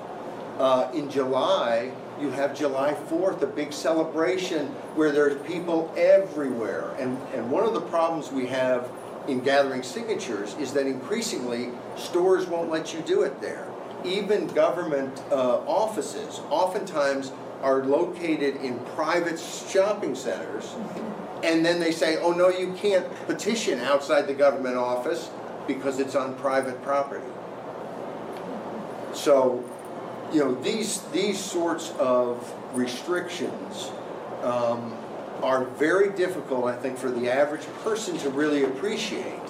Uh, 0.59 0.91
in 0.93 1.09
July, 1.09 1.93
you 2.23 2.31
have 2.31 2.57
July 2.57 2.95
4th, 3.11 3.43
a 3.43 3.47
big 3.47 3.73
celebration 3.73 4.67
where 4.95 5.11
there's 5.11 5.41
people 5.47 5.93
everywhere. 5.97 6.95
And, 6.99 7.19
and 7.35 7.51
one 7.51 7.65
of 7.65 7.75
the 7.75 7.81
problems 7.81 8.31
we 8.31 8.47
have 8.47 8.89
in 9.29 9.41
gathering 9.41 9.83
signatures 9.83 10.55
is 10.55 10.73
that 10.73 10.87
increasingly 10.87 11.71
stores 11.97 12.47
won't 12.47 12.71
let 12.71 12.95
you 12.95 13.01
do 13.01 13.23
it 13.23 13.41
there. 13.41 13.69
Even 14.05 14.47
government 14.49 15.23
uh, 15.31 15.59
offices 15.67 16.41
oftentimes 16.49 17.33
are 17.63 17.85
located 17.85 18.57
in 18.57 18.79
private 18.97 19.39
shopping 19.39 20.15
centers. 20.15 20.75
And 21.43 21.65
then 21.65 21.81
they 21.81 21.93
say, 21.93 22.19
oh 22.19 22.33
no, 22.33 22.49
you 22.49 22.73
can't 22.75 23.09
petition 23.27 23.81
outside 23.81 24.27
the 24.27 24.35
government 24.35 24.77
office 24.77 25.31
because 25.67 25.99
it's 25.99 26.15
on 26.15 26.35
private 26.37 26.81
property. 26.83 27.27
So, 29.13 29.63
you 30.33 30.41
know, 30.41 30.55
these, 30.63 31.01
these 31.13 31.39
sorts 31.39 31.91
of 31.99 32.53
restrictions 32.75 33.91
um, 34.43 34.97
are 35.43 35.65
very 35.65 36.11
difficult, 36.17 36.65
I 36.67 36.77
think, 36.77 36.99
for 36.99 37.11
the 37.11 37.31
average 37.31 37.67
person 37.85 38.17
to 38.19 38.31
really 38.31 38.65
appreciate. 38.65 39.41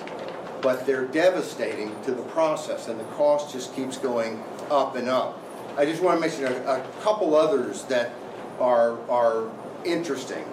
but 0.63 0.87
they're 0.87 1.07
devastating 1.07 1.91
to 2.05 2.13
the 2.13 2.23
process, 2.23 2.89
and 2.89 2.99
the 2.99 3.05
cost 3.17 3.53
just 3.53 3.75
keeps 3.75 3.99
going 3.99 4.43
up 4.71 4.95
and 4.97 5.09
up. 5.09 5.39
I 5.77 5.85
just 5.85 6.03
want 6.03 6.17
to 6.17 6.21
mention 6.21 6.45
a, 6.45 6.73
a 6.73 6.87
couple 7.03 7.35
others 7.35 7.83
that 7.85 8.13
are, 8.61 8.99
are 9.11 9.51
interesting. 9.85 10.45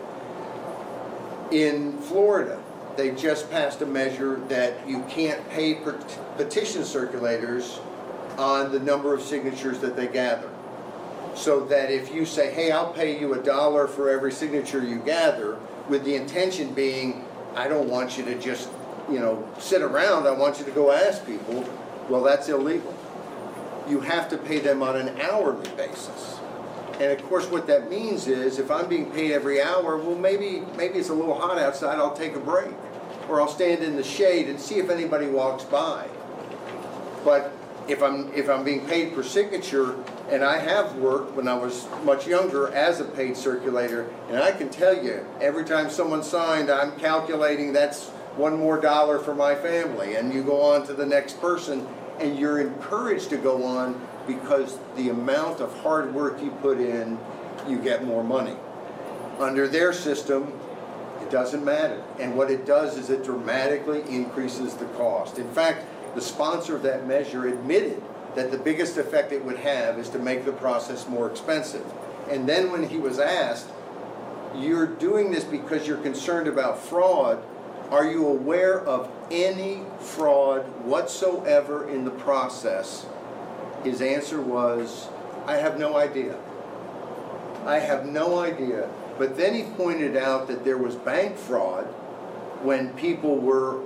In 1.51 1.97
Florida, 1.99 2.61
they 2.97 3.11
just 3.11 3.49
passed 3.51 3.81
a 3.81 3.85
measure 3.85 4.37
that 4.49 4.87
you 4.87 5.03
can't 5.09 5.47
pay 5.49 5.75
pet- 5.75 6.19
petition 6.37 6.81
circulators 6.81 7.79
on 8.39 8.71
the 8.71 8.79
number 8.79 9.13
of 9.13 9.21
signatures 9.21 9.79
that 9.79 9.97
they 9.97 10.07
gather. 10.07 10.49
So 11.35 11.65
that 11.65 11.91
if 11.91 12.13
you 12.13 12.25
say, 12.25 12.51
hey, 12.53 12.71
I'll 12.71 12.93
pay 12.93 13.19
you 13.19 13.33
a 13.33 13.43
dollar 13.43 13.87
for 13.87 14.09
every 14.09 14.31
signature 14.31 14.83
you 14.83 14.99
gather, 14.99 15.59
with 15.89 16.05
the 16.05 16.15
intention 16.15 16.73
being, 16.73 17.25
I 17.55 17.67
don't 17.67 17.89
want 17.89 18.17
you 18.17 18.23
to 18.25 18.39
just, 18.39 18.69
you 19.11 19.19
know, 19.19 19.47
sit 19.59 19.81
around, 19.81 20.27
I 20.27 20.31
want 20.31 20.59
you 20.59 20.65
to 20.65 20.71
go 20.71 20.91
ask 20.91 21.25
people, 21.25 21.67
well, 22.07 22.23
that's 22.23 22.47
illegal. 22.47 22.95
You 23.87 23.99
have 24.01 24.29
to 24.29 24.37
pay 24.37 24.59
them 24.59 24.81
on 24.83 24.95
an 24.95 25.19
hourly 25.19 25.69
basis. 25.71 26.39
And 26.99 27.11
of 27.11 27.23
course, 27.27 27.49
what 27.49 27.67
that 27.67 27.89
means 27.89 28.27
is, 28.27 28.59
if 28.59 28.69
I'm 28.71 28.87
being 28.87 29.11
paid 29.11 29.31
every 29.31 29.61
hour, 29.61 29.97
well, 29.97 30.17
maybe, 30.17 30.63
maybe 30.77 30.99
it's 30.99 31.09
a 31.09 31.13
little 31.13 31.39
hot 31.39 31.57
outside, 31.57 31.97
I'll 31.97 32.15
take 32.15 32.35
a 32.35 32.39
break. 32.39 32.71
Or 33.27 33.41
I'll 33.41 33.47
stand 33.47 33.83
in 33.83 33.95
the 33.95 34.03
shade 34.03 34.47
and 34.49 34.59
see 34.59 34.79
if 34.79 34.89
anybody 34.89 35.27
walks 35.27 35.63
by. 35.63 36.07
But 37.23 37.53
if 37.89 38.03
I'm, 38.03 38.31
if 38.33 38.49
I'm 38.49 38.63
being 38.63 38.85
paid 38.85 39.15
per 39.15 39.23
signature, 39.23 39.95
and 40.29 40.43
I 40.43 40.59
have 40.59 40.95
worked 40.95 41.35
when 41.35 41.47
I 41.47 41.55
was 41.55 41.87
much 42.03 42.27
younger 42.27 42.71
as 42.73 42.99
a 42.99 43.05
paid 43.05 43.35
circulator, 43.35 44.09
and 44.29 44.37
I 44.37 44.51
can 44.51 44.69
tell 44.69 45.03
you, 45.03 45.25
every 45.41 45.65
time 45.65 45.89
someone 45.89 46.23
signed, 46.23 46.69
I'm 46.69 46.97
calculating 46.99 47.73
that's 47.73 48.09
one 48.35 48.57
more 48.57 48.79
dollar 48.79 49.17
for 49.17 49.33
my 49.33 49.55
family, 49.55 50.15
and 50.15 50.31
you 50.31 50.43
go 50.43 50.61
on 50.61 50.85
to 50.87 50.93
the 50.93 51.05
next 51.05 51.41
person, 51.41 51.87
and 52.19 52.37
you're 52.37 52.59
encouraged 52.59 53.29
to 53.31 53.37
go 53.37 53.63
on 53.63 53.99
because 54.27 54.77
the 54.95 55.09
amount 55.09 55.59
of 55.59 55.75
hard 55.79 56.13
work 56.13 56.41
you 56.43 56.51
put 56.61 56.79
in, 56.79 57.17
you 57.67 57.79
get 57.79 58.05
more 58.05 58.23
money. 58.23 58.55
Under 59.39 59.67
their 59.67 59.93
system, 59.93 60.53
it 61.21 61.31
doesn't 61.31 61.65
matter. 61.65 62.03
And 62.19 62.35
what 62.35 62.51
it 62.51 62.65
does 62.65 62.97
is 62.97 63.09
it 63.09 63.23
dramatically 63.23 64.01
increases 64.01 64.75
the 64.75 64.85
cost. 64.85 65.39
In 65.39 65.49
fact, 65.51 65.85
the 66.15 66.21
sponsor 66.21 66.75
of 66.75 66.83
that 66.83 67.07
measure 67.07 67.47
admitted 67.47 68.01
that 68.35 68.51
the 68.51 68.57
biggest 68.57 68.97
effect 68.97 69.31
it 69.31 69.43
would 69.43 69.57
have 69.57 69.97
is 69.97 70.09
to 70.09 70.19
make 70.19 70.45
the 70.45 70.51
process 70.51 71.07
more 71.07 71.29
expensive. 71.29 71.85
And 72.29 72.47
then 72.47 72.71
when 72.71 72.87
he 72.87 72.97
was 72.97 73.19
asked, 73.19 73.67
you're 74.55 74.85
doing 74.85 75.31
this 75.31 75.43
because 75.43 75.87
you're 75.87 75.97
concerned 75.97 76.47
about 76.47 76.79
fraud, 76.79 77.43
are 77.89 78.05
you 78.05 78.27
aware 78.27 78.79
of 78.79 79.11
any 79.31 79.81
fraud 79.99 80.63
whatsoever 80.83 81.89
in 81.89 82.05
the 82.05 82.11
process? 82.11 83.05
His 83.83 84.01
answer 84.01 84.41
was, 84.41 85.07
I 85.45 85.55
have 85.55 85.79
no 85.79 85.97
idea. 85.97 86.37
I 87.65 87.79
have 87.79 88.05
no 88.05 88.39
idea. 88.39 88.89
But 89.17 89.37
then 89.37 89.53
he 89.55 89.63
pointed 89.63 90.15
out 90.15 90.47
that 90.47 90.63
there 90.63 90.77
was 90.77 90.95
bank 90.95 91.35
fraud 91.35 91.85
when 92.63 92.93
people 92.93 93.37
were 93.37 93.81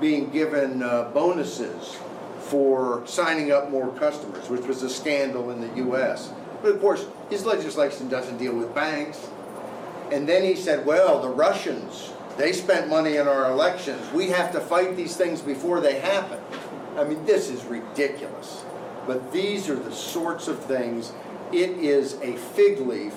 being 0.00 0.30
given 0.30 0.82
uh, 0.82 1.10
bonuses 1.14 1.96
for 2.40 3.02
signing 3.06 3.52
up 3.52 3.70
more 3.70 3.90
customers, 3.96 4.48
which 4.48 4.66
was 4.66 4.82
a 4.82 4.90
scandal 4.90 5.50
in 5.50 5.60
the 5.60 5.88
US. 5.88 6.32
But 6.62 6.74
of 6.74 6.80
course, 6.80 7.06
his 7.30 7.44
legislation 7.44 8.08
doesn't 8.08 8.38
deal 8.38 8.54
with 8.54 8.74
banks. 8.74 9.28
And 10.12 10.28
then 10.28 10.44
he 10.44 10.54
said, 10.54 10.84
well, 10.84 11.20
the 11.20 11.28
Russians, 11.28 12.12
they 12.36 12.52
spent 12.52 12.88
money 12.88 13.16
in 13.16 13.26
our 13.26 13.50
elections. 13.50 14.12
We 14.12 14.28
have 14.28 14.52
to 14.52 14.60
fight 14.60 14.96
these 14.96 15.16
things 15.16 15.40
before 15.40 15.80
they 15.80 15.98
happen. 15.98 16.38
I 16.96 17.04
mean, 17.04 17.24
this 17.24 17.50
is 17.50 17.64
ridiculous. 17.64 18.64
But 19.06 19.32
these 19.32 19.68
are 19.68 19.76
the 19.76 19.92
sorts 19.92 20.48
of 20.48 20.62
things, 20.64 21.12
it 21.52 21.70
is 21.70 22.14
a 22.22 22.36
fig 22.36 22.80
leaf 22.80 23.14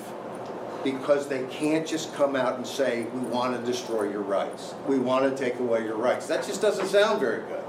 because 0.84 1.28
they 1.28 1.44
can't 1.46 1.86
just 1.86 2.14
come 2.14 2.36
out 2.36 2.56
and 2.56 2.66
say, 2.66 3.02
we 3.14 3.20
want 3.20 3.58
to 3.58 3.70
destroy 3.70 4.10
your 4.10 4.22
rights. 4.22 4.74
We 4.86 4.98
want 4.98 5.24
to 5.24 5.36
take 5.36 5.58
away 5.58 5.84
your 5.84 5.96
rights. 5.96 6.26
That 6.26 6.46
just 6.46 6.62
doesn't 6.62 6.86
sound 6.88 7.20
very 7.20 7.42
good. 7.42 7.62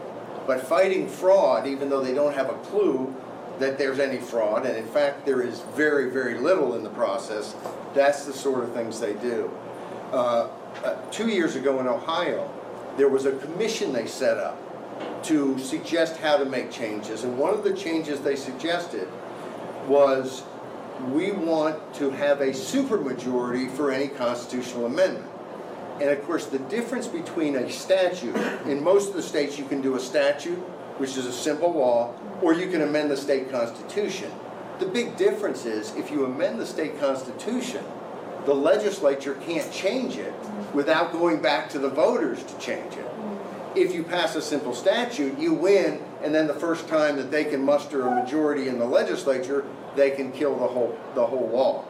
But 0.45 0.65
fighting 0.65 1.07
fraud, 1.07 1.67
even 1.67 1.89
though 1.89 2.03
they 2.03 2.13
don't 2.13 2.33
have 2.33 2.49
a 2.49 2.57
clue 2.69 3.15
that 3.59 3.77
there's 3.77 3.99
any 3.99 4.17
fraud, 4.17 4.65
and 4.65 4.77
in 4.77 4.87
fact 4.87 5.25
there 5.25 5.41
is 5.41 5.61
very, 5.75 6.09
very 6.09 6.39
little 6.39 6.75
in 6.75 6.83
the 6.83 6.89
process, 6.89 7.55
that's 7.93 8.25
the 8.25 8.33
sort 8.33 8.63
of 8.63 8.73
things 8.73 8.99
they 8.99 9.13
do. 9.13 9.51
Uh, 10.11 10.47
uh, 10.83 10.95
two 11.11 11.27
years 11.27 11.55
ago 11.55 11.79
in 11.79 11.87
Ohio, 11.87 12.49
there 12.97 13.09
was 13.09 13.25
a 13.25 13.33
commission 13.37 13.93
they 13.93 14.07
set 14.07 14.37
up 14.37 14.57
to 15.23 15.57
suggest 15.59 16.17
how 16.17 16.37
to 16.37 16.45
make 16.45 16.71
changes. 16.71 17.23
And 17.23 17.37
one 17.37 17.53
of 17.53 17.63
the 17.63 17.73
changes 17.73 18.19
they 18.21 18.35
suggested 18.35 19.07
was 19.87 20.43
we 21.07 21.31
want 21.31 21.93
to 21.95 22.09
have 22.11 22.41
a 22.41 22.47
supermajority 22.47 23.71
for 23.71 23.91
any 23.91 24.07
constitutional 24.07 24.85
amendment. 24.85 25.25
And 26.01 26.09
of 26.09 26.23
course, 26.23 26.45
the 26.45 26.59
difference 26.59 27.07
between 27.07 27.55
a 27.55 27.69
statute, 27.69 28.35
in 28.65 28.83
most 28.83 29.09
of 29.09 29.15
the 29.15 29.21
states 29.21 29.57
you 29.57 29.65
can 29.65 29.81
do 29.81 29.95
a 29.95 29.99
statute, 29.99 30.59
which 30.97 31.17
is 31.17 31.25
a 31.25 31.33
simple 31.33 31.73
law, 31.73 32.13
or 32.41 32.53
you 32.53 32.69
can 32.69 32.81
amend 32.81 33.11
the 33.11 33.17
state 33.17 33.49
constitution. 33.51 34.31
The 34.79 34.85
big 34.85 35.17
difference 35.17 35.65
is 35.65 35.93
if 35.95 36.11
you 36.11 36.25
amend 36.25 36.59
the 36.59 36.65
state 36.65 36.99
constitution, 36.99 37.83
the 38.45 38.53
legislature 38.53 39.35
can't 39.45 39.71
change 39.71 40.17
it 40.17 40.33
without 40.73 41.11
going 41.11 41.41
back 41.41 41.69
to 41.71 41.79
the 41.79 41.89
voters 41.89 42.43
to 42.43 42.57
change 42.59 42.93
it. 42.95 43.05
If 43.75 43.93
you 43.93 44.03
pass 44.03 44.35
a 44.35 44.41
simple 44.41 44.73
statute, 44.73 45.37
you 45.37 45.53
win, 45.53 46.01
and 46.21 46.35
then 46.35 46.47
the 46.47 46.53
first 46.53 46.87
time 46.87 47.15
that 47.15 47.31
they 47.31 47.45
can 47.45 47.63
muster 47.63 48.07
a 48.07 48.23
majority 48.23 48.67
in 48.67 48.77
the 48.77 48.85
legislature, 48.85 49.65
they 49.95 50.11
can 50.11 50.31
kill 50.31 50.57
the 50.57 50.67
whole, 50.67 50.97
the 51.15 51.25
whole 51.25 51.49
law. 51.49 51.85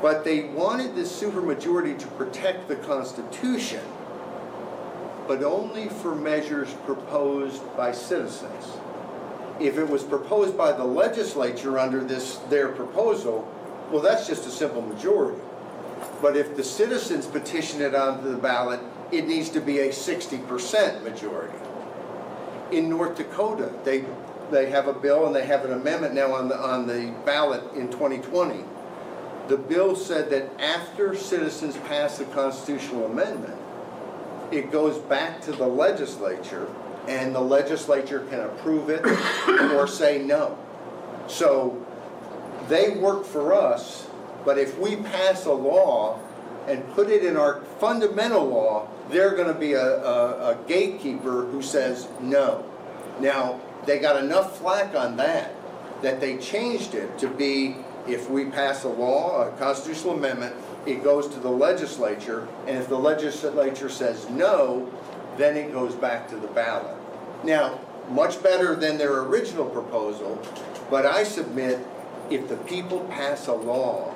But 0.00 0.24
they 0.24 0.44
wanted 0.44 0.94
this 0.94 1.12
supermajority 1.20 1.98
to 1.98 2.06
protect 2.08 2.68
the 2.68 2.76
Constitution, 2.76 3.84
but 5.28 5.42
only 5.44 5.88
for 5.88 6.14
measures 6.14 6.72
proposed 6.86 7.62
by 7.76 7.92
citizens. 7.92 8.66
If 9.60 9.78
it 9.78 9.88
was 9.88 10.02
proposed 10.02 10.56
by 10.56 10.72
the 10.72 10.84
legislature 10.84 11.78
under 11.78 12.02
this, 12.02 12.36
their 12.48 12.68
proposal, 12.68 13.46
well, 13.90 14.02
that's 14.02 14.26
just 14.26 14.46
a 14.46 14.50
simple 14.50 14.82
majority. 14.82 15.40
But 16.22 16.36
if 16.36 16.56
the 16.56 16.64
citizens 16.64 17.26
petition 17.26 17.82
it 17.82 17.94
onto 17.94 18.30
the 18.30 18.38
ballot, 18.38 18.80
it 19.12 19.28
needs 19.28 19.50
to 19.50 19.60
be 19.60 19.80
a 19.80 19.90
60% 19.90 21.02
majority. 21.02 21.58
In 22.72 22.88
North 22.88 23.16
Dakota, 23.16 23.70
they, 23.84 24.04
they 24.50 24.70
have 24.70 24.88
a 24.88 24.94
bill 24.94 25.26
and 25.26 25.36
they 25.36 25.46
have 25.46 25.64
an 25.64 25.72
amendment 25.72 26.14
now 26.14 26.32
on 26.32 26.48
the, 26.48 26.56
on 26.56 26.86
the 26.86 27.14
ballot 27.26 27.62
in 27.74 27.90
2020. 27.90 28.64
The 29.48 29.56
bill 29.56 29.94
said 29.94 30.30
that 30.30 30.50
after 30.60 31.14
citizens 31.14 31.76
pass 31.88 32.18
the 32.18 32.24
constitutional 32.26 33.06
amendment, 33.06 33.60
it 34.50 34.70
goes 34.70 34.98
back 34.98 35.40
to 35.42 35.52
the 35.52 35.66
legislature 35.66 36.68
and 37.08 37.34
the 37.34 37.40
legislature 37.40 38.20
can 38.30 38.40
approve 38.40 38.88
it 38.88 39.04
or 39.72 39.86
say 39.86 40.22
no. 40.22 40.58
So 41.26 41.84
they 42.68 42.90
work 42.90 43.24
for 43.24 43.52
us, 43.52 44.06
but 44.44 44.58
if 44.58 44.78
we 44.78 44.96
pass 44.96 45.46
a 45.46 45.52
law 45.52 46.18
and 46.66 46.88
put 46.94 47.10
it 47.10 47.24
in 47.24 47.36
our 47.36 47.60
fundamental 47.80 48.46
law, 48.46 48.88
they're 49.12 49.36
going 49.36 49.52
to 49.52 49.58
be 49.58 49.74
a, 49.74 50.02
a, 50.02 50.52
a 50.52 50.58
gatekeeper 50.66 51.44
who 51.46 51.62
says 51.62 52.08
no. 52.20 52.64
Now, 53.20 53.60
they 53.86 53.98
got 53.98 54.22
enough 54.22 54.58
flack 54.58 54.94
on 54.94 55.16
that 55.16 55.54
that 56.02 56.20
they 56.20 56.36
changed 56.38 56.94
it 56.94 57.16
to 57.18 57.28
be 57.28 57.76
if 58.08 58.28
we 58.28 58.46
pass 58.46 58.82
a 58.84 58.88
law, 58.88 59.46
a 59.46 59.52
constitutional 59.52 60.14
amendment, 60.14 60.54
it 60.86 61.04
goes 61.04 61.28
to 61.28 61.38
the 61.38 61.50
legislature, 61.50 62.48
and 62.66 62.76
if 62.76 62.88
the 62.88 62.98
legislature 62.98 63.88
says 63.88 64.28
no, 64.28 64.90
then 65.36 65.56
it 65.56 65.72
goes 65.72 65.94
back 65.94 66.28
to 66.28 66.36
the 66.36 66.48
ballot. 66.48 66.96
Now, 67.44 67.78
much 68.10 68.42
better 68.42 68.74
than 68.74 68.98
their 68.98 69.20
original 69.20 69.64
proposal, 69.64 70.40
but 70.90 71.06
I 71.06 71.22
submit 71.22 71.78
if 72.30 72.48
the 72.48 72.56
people 72.56 73.00
pass 73.10 73.46
a 73.46 73.52
law, 73.52 74.12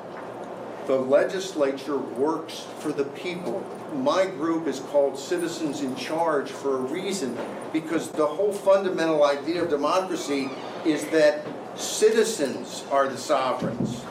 the 0.86 0.96
legislature 0.96 1.98
works 1.98 2.66
for 2.78 2.92
the 2.92 3.04
people. 3.04 3.64
My 3.94 4.26
group 4.26 4.66
is 4.68 4.80
called 4.80 5.18
Citizens 5.18 5.82
in 5.82 5.96
Charge 5.96 6.50
for 6.50 6.76
a 6.76 6.80
reason, 6.80 7.36
because 7.72 8.10
the 8.10 8.26
whole 8.26 8.52
fundamental 8.52 9.24
idea 9.24 9.62
of 9.62 9.70
democracy 9.70 10.48
is 10.84 11.04
that 11.06 11.44
citizens 11.74 12.84
are 12.90 13.08
the 13.08 13.18
sovereigns, 13.18 14.02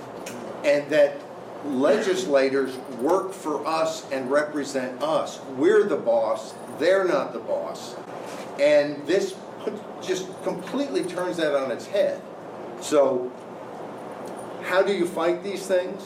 and 0.63 0.89
that 0.89 1.15
legislators 1.65 2.75
work 2.99 3.33
for 3.33 3.65
us 3.65 4.09
and 4.11 4.29
represent 4.29 5.01
us. 5.01 5.39
We're 5.57 5.83
the 5.83 5.97
boss, 5.97 6.53
they're 6.77 7.05
not 7.05 7.33
the 7.33 7.39
boss. 7.39 7.95
And 8.59 9.05
this 9.07 9.35
just 10.01 10.27
completely 10.43 11.03
turns 11.03 11.37
that 11.37 11.55
on 11.55 11.71
its 11.71 11.87
head. 11.87 12.21
So, 12.81 13.31
how 14.63 14.83
do 14.83 14.93
you 14.93 15.07
fight 15.07 15.43
these 15.43 15.65
things? 15.65 16.03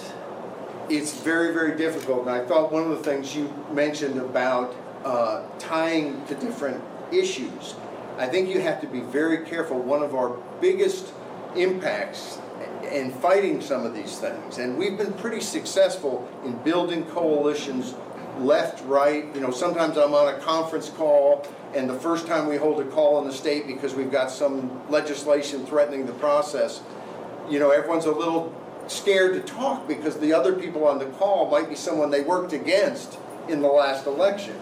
It's 0.89 1.13
very, 1.13 1.53
very 1.53 1.77
difficult. 1.77 2.21
And 2.21 2.31
I 2.31 2.43
thought 2.43 2.71
one 2.71 2.83
of 2.83 2.89
the 2.89 3.03
things 3.03 3.35
you 3.35 3.53
mentioned 3.71 4.19
about 4.19 4.75
uh, 5.05 5.43
tying 5.59 6.25
to 6.25 6.35
different 6.35 6.83
issues, 7.11 7.75
I 8.17 8.27
think 8.27 8.49
you 8.49 8.59
have 8.61 8.81
to 8.81 8.87
be 8.87 9.01
very 9.01 9.45
careful. 9.45 9.79
One 9.79 10.01
of 10.01 10.15
our 10.15 10.37
biggest 10.59 11.13
impacts 11.55 12.39
in 12.91 13.11
fighting 13.11 13.61
some 13.61 13.85
of 13.85 13.93
these 13.93 14.17
things, 14.17 14.57
and 14.57 14.77
we've 14.77 14.97
been 14.97 15.13
pretty 15.13 15.41
successful 15.41 16.27
in 16.43 16.57
building 16.63 17.05
coalitions 17.05 17.93
left, 18.39 18.83
right. 18.85 19.25
You 19.35 19.41
know, 19.41 19.51
sometimes 19.51 19.97
I'm 19.97 20.13
on 20.13 20.33
a 20.33 20.39
conference 20.39 20.89
call, 20.89 21.45
and 21.75 21.89
the 21.89 21.99
first 21.99 22.25
time 22.25 22.47
we 22.47 22.57
hold 22.57 22.81
a 22.81 22.85
call 22.85 23.21
in 23.21 23.27
the 23.27 23.33
state 23.33 23.67
because 23.67 23.93
we've 23.93 24.11
got 24.11 24.31
some 24.31 24.81
legislation 24.89 25.65
threatening 25.65 26.05
the 26.05 26.13
process, 26.13 26.81
you 27.49 27.59
know, 27.59 27.69
everyone's 27.69 28.05
a 28.05 28.11
little 28.11 28.53
scared 28.89 29.33
to 29.33 29.41
talk 29.41 29.87
because 29.87 30.17
the 30.17 30.33
other 30.33 30.53
people 30.53 30.85
on 30.85 30.99
the 30.99 31.05
call 31.05 31.49
might 31.49 31.69
be 31.69 31.75
someone 31.75 32.09
they 32.09 32.21
worked 32.21 32.53
against 32.53 33.17
in 33.47 33.61
the 33.61 33.67
last 33.67 34.05
election. 34.05 34.55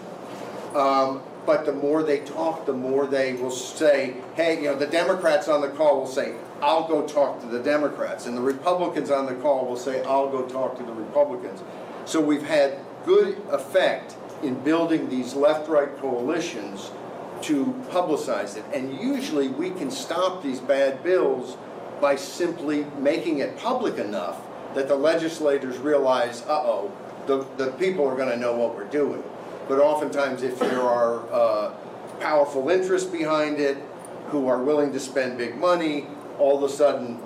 Um, 0.74 1.22
but 1.46 1.64
the 1.64 1.72
more 1.72 2.02
they 2.02 2.20
talk, 2.20 2.66
the 2.66 2.74
more 2.74 3.06
they 3.06 3.32
will 3.34 3.50
say, 3.50 4.16
hey, 4.34 4.56
you 4.56 4.64
know, 4.64 4.76
the 4.76 4.86
Democrats 4.86 5.48
on 5.48 5.62
the 5.62 5.70
call 5.70 6.00
will 6.00 6.06
say, 6.06 6.34
I'll 6.60 6.86
go 6.86 7.06
talk 7.06 7.40
to 7.40 7.46
the 7.46 7.60
Democrats. 7.60 8.26
And 8.26 8.36
the 8.36 8.42
Republicans 8.42 9.10
on 9.10 9.24
the 9.26 9.34
call 9.36 9.66
will 9.66 9.76
say, 9.76 10.02
I'll 10.04 10.28
go 10.28 10.46
talk 10.46 10.76
to 10.76 10.82
the 10.82 10.92
Republicans. 10.92 11.62
So 12.04 12.20
we've 12.20 12.42
had 12.42 12.78
good 13.06 13.40
effect 13.50 14.16
in 14.42 14.54
building 14.60 15.08
these 15.08 15.34
left-right 15.34 15.96
coalitions 15.98 16.90
to 17.42 17.66
publicize 17.90 18.56
it. 18.56 18.64
And 18.74 19.00
usually 19.00 19.48
we 19.48 19.70
can 19.70 19.90
stop 19.90 20.42
these 20.42 20.60
bad 20.60 21.02
bills 21.02 21.56
by 22.00 22.16
simply 22.16 22.86
making 22.98 23.38
it 23.38 23.56
public 23.58 23.98
enough 23.98 24.40
that 24.74 24.88
the 24.88 24.94
legislators 24.94 25.78
realize, 25.78 26.42
uh-oh, 26.42 26.92
the, 27.26 27.46
the 27.56 27.72
people 27.72 28.06
are 28.06 28.16
going 28.16 28.30
to 28.30 28.36
know 28.36 28.54
what 28.54 28.74
we're 28.74 28.84
doing. 28.84 29.22
But 29.68 29.80
oftentimes, 29.80 30.42
if 30.42 30.58
there 30.58 30.80
are 30.80 31.20
uh, 31.32 31.74
powerful 32.20 32.68
interests 32.68 33.08
behind 33.08 33.58
it 33.60 33.78
who 34.28 34.48
are 34.48 34.62
willing 34.62 34.92
to 34.92 35.00
spend 35.00 35.38
big 35.38 35.56
money, 35.56 36.06
all 36.38 36.62
of 36.62 36.70
a 36.70 36.72
sudden 36.72 37.20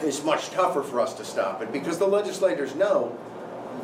it's 0.00 0.24
much 0.24 0.50
tougher 0.50 0.82
for 0.82 1.00
us 1.00 1.14
to 1.14 1.24
stop 1.24 1.62
it 1.62 1.72
because 1.72 1.98
the 1.98 2.06
legislators 2.06 2.74
know 2.74 3.16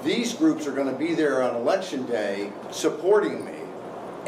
these 0.05 0.33
groups 0.33 0.67
are 0.67 0.73
going 0.73 0.91
to 0.91 0.99
be 0.99 1.14
there 1.14 1.43
on 1.43 1.55
election 1.57 2.07
day 2.07 2.53
supporting 2.71 3.45
me. 3.45 3.58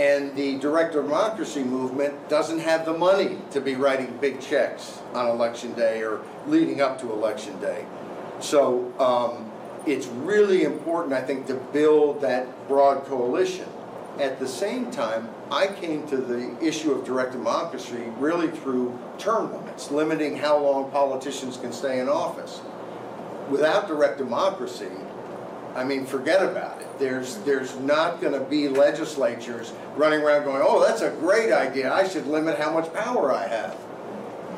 And 0.00 0.34
the 0.34 0.56
direct 0.56 0.94
democracy 0.94 1.62
movement 1.62 2.30
doesn't 2.30 2.60
have 2.60 2.86
the 2.86 2.94
money 2.94 3.36
to 3.50 3.60
be 3.60 3.74
writing 3.74 4.16
big 4.18 4.40
checks 4.40 4.98
on 5.12 5.28
election 5.28 5.74
day 5.74 6.02
or 6.02 6.22
leading 6.46 6.80
up 6.80 6.98
to 7.02 7.12
election 7.12 7.60
day. 7.60 7.84
So 8.40 8.94
um, 8.98 9.52
it's 9.86 10.06
really 10.06 10.62
important, 10.62 11.12
I 11.12 11.20
think, 11.20 11.46
to 11.48 11.54
build 11.54 12.22
that 12.22 12.66
broad 12.66 13.04
coalition. 13.04 13.68
At 14.18 14.38
the 14.38 14.48
same 14.48 14.90
time, 14.90 15.28
I 15.50 15.66
came 15.66 16.08
to 16.08 16.16
the 16.16 16.56
issue 16.66 16.92
of 16.92 17.04
direct 17.04 17.32
democracy 17.32 18.04
really 18.18 18.48
through 18.48 18.98
term 19.18 19.52
limits, 19.52 19.90
limiting 19.90 20.34
how 20.34 20.58
long 20.58 20.90
politicians 20.90 21.58
can 21.58 21.74
stay 21.74 22.00
in 22.00 22.08
office. 22.08 22.62
Without 23.50 23.86
direct 23.86 24.16
democracy, 24.16 24.88
I 25.74 25.84
mean, 25.84 26.04
forget 26.04 26.42
about 26.42 26.80
it. 26.80 26.98
There's, 26.98 27.36
there's 27.38 27.76
not 27.76 28.20
going 28.20 28.32
to 28.32 28.40
be 28.40 28.68
legislatures 28.68 29.72
running 29.96 30.20
around 30.20 30.44
going, 30.44 30.62
oh, 30.64 30.84
that's 30.84 31.02
a 31.02 31.10
great 31.10 31.52
idea. 31.52 31.92
I 31.92 32.08
should 32.08 32.26
limit 32.26 32.58
how 32.58 32.72
much 32.72 32.92
power 32.92 33.32
I 33.32 33.46
have. 33.46 33.78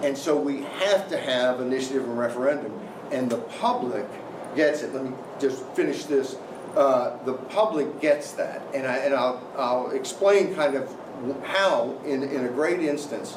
And 0.02 0.16
so 0.16 0.36
we 0.36 0.62
have 0.62 1.08
to 1.10 1.18
have 1.18 1.60
initiative 1.60 2.04
and 2.04 2.18
referendum. 2.18 2.72
And 3.10 3.30
the 3.30 3.38
public 3.38 4.06
gets 4.56 4.82
it. 4.82 4.94
Let 4.94 5.04
me 5.04 5.12
just 5.38 5.62
finish 5.74 6.04
this. 6.04 6.36
Uh, 6.76 7.22
the 7.24 7.34
public 7.34 8.00
gets 8.00 8.32
that, 8.32 8.62
and, 8.74 8.86
I, 8.86 8.96
and 8.96 9.14
I'll, 9.14 9.46
I'll 9.58 9.90
explain 9.90 10.54
kind 10.54 10.74
of 10.74 10.90
how, 11.44 12.00
in, 12.06 12.22
in 12.22 12.46
a 12.46 12.48
great 12.48 12.80
instance, 12.80 13.36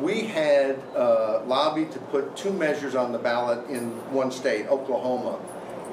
we 0.00 0.22
had 0.22 0.82
uh, 0.96 1.42
lobbied 1.46 1.92
to 1.92 2.00
put 2.00 2.36
two 2.36 2.52
measures 2.52 2.96
on 2.96 3.12
the 3.12 3.18
ballot 3.18 3.68
in 3.70 3.90
one 4.12 4.32
state, 4.32 4.66
Oklahoma, 4.66 5.38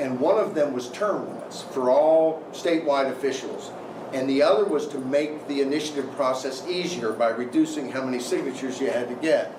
and 0.02 0.20
one 0.20 0.38
of 0.38 0.56
them 0.56 0.74
was 0.74 0.90
term 0.90 1.28
limits 1.28 1.62
for 1.62 1.90
all 1.90 2.44
statewide 2.52 3.10
officials, 3.10 3.72
and 4.14 4.30
the 4.30 4.42
other 4.42 4.66
was 4.66 4.88
to 4.88 5.00
make 5.00 5.48
the 5.48 5.62
initiative 5.62 6.12
process 6.16 6.68
easier 6.68 7.14
by 7.14 7.30
reducing 7.30 7.92
how 7.92 8.04
many 8.04 8.20
signatures 8.20 8.82
you 8.82 8.90
had 8.90 9.08
to 9.08 9.16
get 9.16 9.56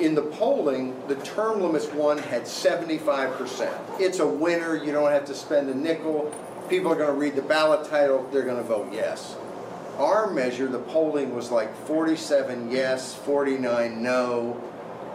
in 0.00 0.14
the 0.14 0.22
polling, 0.22 0.94
the 1.08 1.16
term 1.16 1.60
limits 1.60 1.86
one 1.86 2.18
had 2.18 2.42
75%. 2.42 4.00
It's 4.00 4.20
a 4.20 4.26
winner, 4.26 4.76
you 4.76 4.92
don't 4.92 5.10
have 5.10 5.24
to 5.26 5.34
spend 5.34 5.68
a 5.70 5.74
nickel. 5.74 6.32
People 6.68 6.92
are 6.92 6.96
going 6.96 7.12
to 7.12 7.18
read 7.18 7.34
the 7.34 7.42
ballot 7.42 7.88
title, 7.88 8.28
they're 8.32 8.42
going 8.42 8.58
to 8.58 8.62
vote 8.62 8.92
yes. 8.92 9.36
Our 9.96 10.30
measure, 10.30 10.68
the 10.68 10.78
polling 10.78 11.34
was 11.34 11.50
like 11.50 11.74
47 11.86 12.70
yes, 12.70 13.14
49 13.14 14.02
no. 14.02 14.62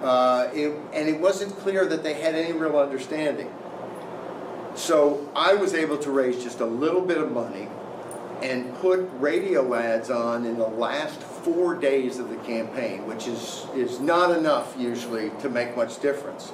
Uh, 0.01 0.49
it, 0.53 0.77
and 0.93 1.07
it 1.07 1.19
wasn't 1.21 1.55
clear 1.59 1.85
that 1.85 2.03
they 2.03 2.15
had 2.15 2.35
any 2.35 2.51
real 2.51 2.77
understanding. 2.77 3.49
So 4.75 5.29
I 5.35 5.53
was 5.53 5.73
able 5.73 5.97
to 5.99 6.11
raise 6.11 6.43
just 6.43 6.59
a 6.59 6.65
little 6.65 7.01
bit 7.01 7.17
of 7.17 7.31
money 7.31 7.67
and 8.41 8.73
put 8.79 9.09
radio 9.13 9.73
ads 9.73 10.09
on 10.09 10.45
in 10.45 10.57
the 10.57 10.67
last 10.67 11.21
four 11.21 11.75
days 11.75 12.19
of 12.19 12.29
the 12.29 12.35
campaign, 12.37 13.05
which 13.07 13.27
is, 13.27 13.65
is 13.75 13.99
not 13.99 14.37
enough 14.37 14.75
usually 14.77 15.29
to 15.41 15.49
make 15.49 15.75
much 15.75 16.01
difference. 16.01 16.51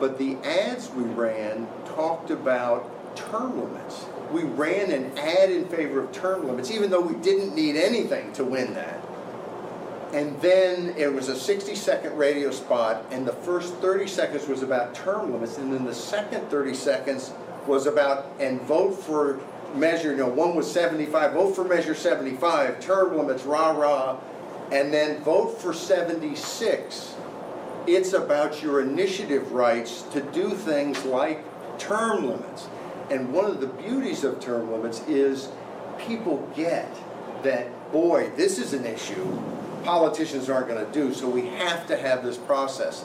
But 0.00 0.18
the 0.18 0.36
ads 0.44 0.90
we 0.90 1.04
ran 1.04 1.68
talked 1.86 2.30
about 2.30 2.90
term 3.16 3.60
limits. 3.60 4.06
We 4.32 4.42
ran 4.42 4.90
an 4.90 5.16
ad 5.16 5.50
in 5.50 5.68
favor 5.68 6.00
of 6.00 6.12
term 6.12 6.46
limits, 6.46 6.70
even 6.70 6.90
though 6.90 7.00
we 7.00 7.14
didn't 7.22 7.54
need 7.54 7.76
anything 7.76 8.32
to 8.32 8.44
win 8.44 8.74
that. 8.74 9.03
And 10.14 10.40
then 10.40 10.94
it 10.96 11.12
was 11.12 11.28
a 11.28 11.36
60 11.36 11.74
second 11.74 12.16
radio 12.16 12.52
spot, 12.52 13.04
and 13.10 13.26
the 13.26 13.32
first 13.32 13.74
30 13.78 14.06
seconds 14.06 14.46
was 14.46 14.62
about 14.62 14.94
term 14.94 15.32
limits, 15.32 15.58
and 15.58 15.72
then 15.72 15.84
the 15.84 15.94
second 15.94 16.48
30 16.50 16.72
seconds 16.72 17.32
was 17.66 17.86
about, 17.86 18.26
and 18.38 18.60
vote 18.60 18.92
for 18.92 19.40
measure, 19.74 20.12
you 20.12 20.18
know, 20.18 20.28
one 20.28 20.54
was 20.54 20.70
75, 20.70 21.32
vote 21.32 21.56
for 21.56 21.64
measure 21.64 21.96
75, 21.96 22.78
term 22.78 23.16
limits, 23.16 23.42
rah 23.42 23.72
rah, 23.72 24.20
and 24.70 24.94
then 24.94 25.20
vote 25.24 25.60
for 25.60 25.72
76. 25.72 27.16
It's 27.88 28.12
about 28.12 28.62
your 28.62 28.82
initiative 28.82 29.50
rights 29.50 30.02
to 30.12 30.20
do 30.20 30.50
things 30.50 31.04
like 31.04 31.44
term 31.76 32.28
limits. 32.28 32.68
And 33.10 33.32
one 33.32 33.46
of 33.46 33.60
the 33.60 33.66
beauties 33.66 34.22
of 34.22 34.38
term 34.38 34.70
limits 34.70 35.00
is 35.08 35.48
people 35.98 36.48
get 36.54 36.88
that, 37.44 37.92
boy, 37.92 38.30
this 38.36 38.58
is 38.58 38.72
an 38.72 38.84
issue 38.84 39.42
politicians 39.84 40.48
aren't 40.48 40.68
going 40.68 40.84
to 40.84 40.92
do, 40.92 41.14
so 41.14 41.28
we 41.28 41.46
have 41.46 41.86
to 41.86 41.96
have 41.96 42.24
this 42.24 42.36
process. 42.36 43.04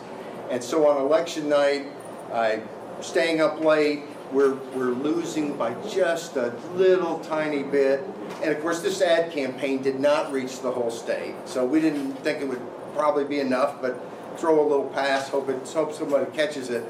And 0.49 0.63
so 0.63 0.87
on 0.87 0.97
election 0.97 1.49
night, 1.49 1.87
I'm 2.33 2.67
staying 3.01 3.41
up 3.41 3.59
late, 3.59 4.03
we're, 4.31 4.55
we're 4.75 4.91
losing 4.91 5.57
by 5.57 5.73
just 5.87 6.35
a 6.37 6.53
little 6.75 7.19
tiny 7.19 7.63
bit. 7.63 8.03
And 8.41 8.51
of 8.51 8.61
course, 8.61 8.81
this 8.81 9.01
ad 9.01 9.31
campaign 9.31 9.81
did 9.81 9.99
not 9.99 10.31
reach 10.31 10.61
the 10.61 10.71
whole 10.71 10.91
state. 10.91 11.35
So 11.45 11.65
we 11.65 11.81
didn't 11.81 12.13
think 12.15 12.41
it 12.41 12.47
would 12.47 12.61
probably 12.95 13.25
be 13.25 13.39
enough, 13.39 13.81
but 13.81 13.99
throw 14.37 14.61
a 14.61 14.67
little 14.67 14.87
pass, 14.89 15.29
hope, 15.29 15.49
it, 15.49 15.67
hope 15.67 15.93
somebody 15.93 16.31
catches 16.31 16.69
it. 16.69 16.89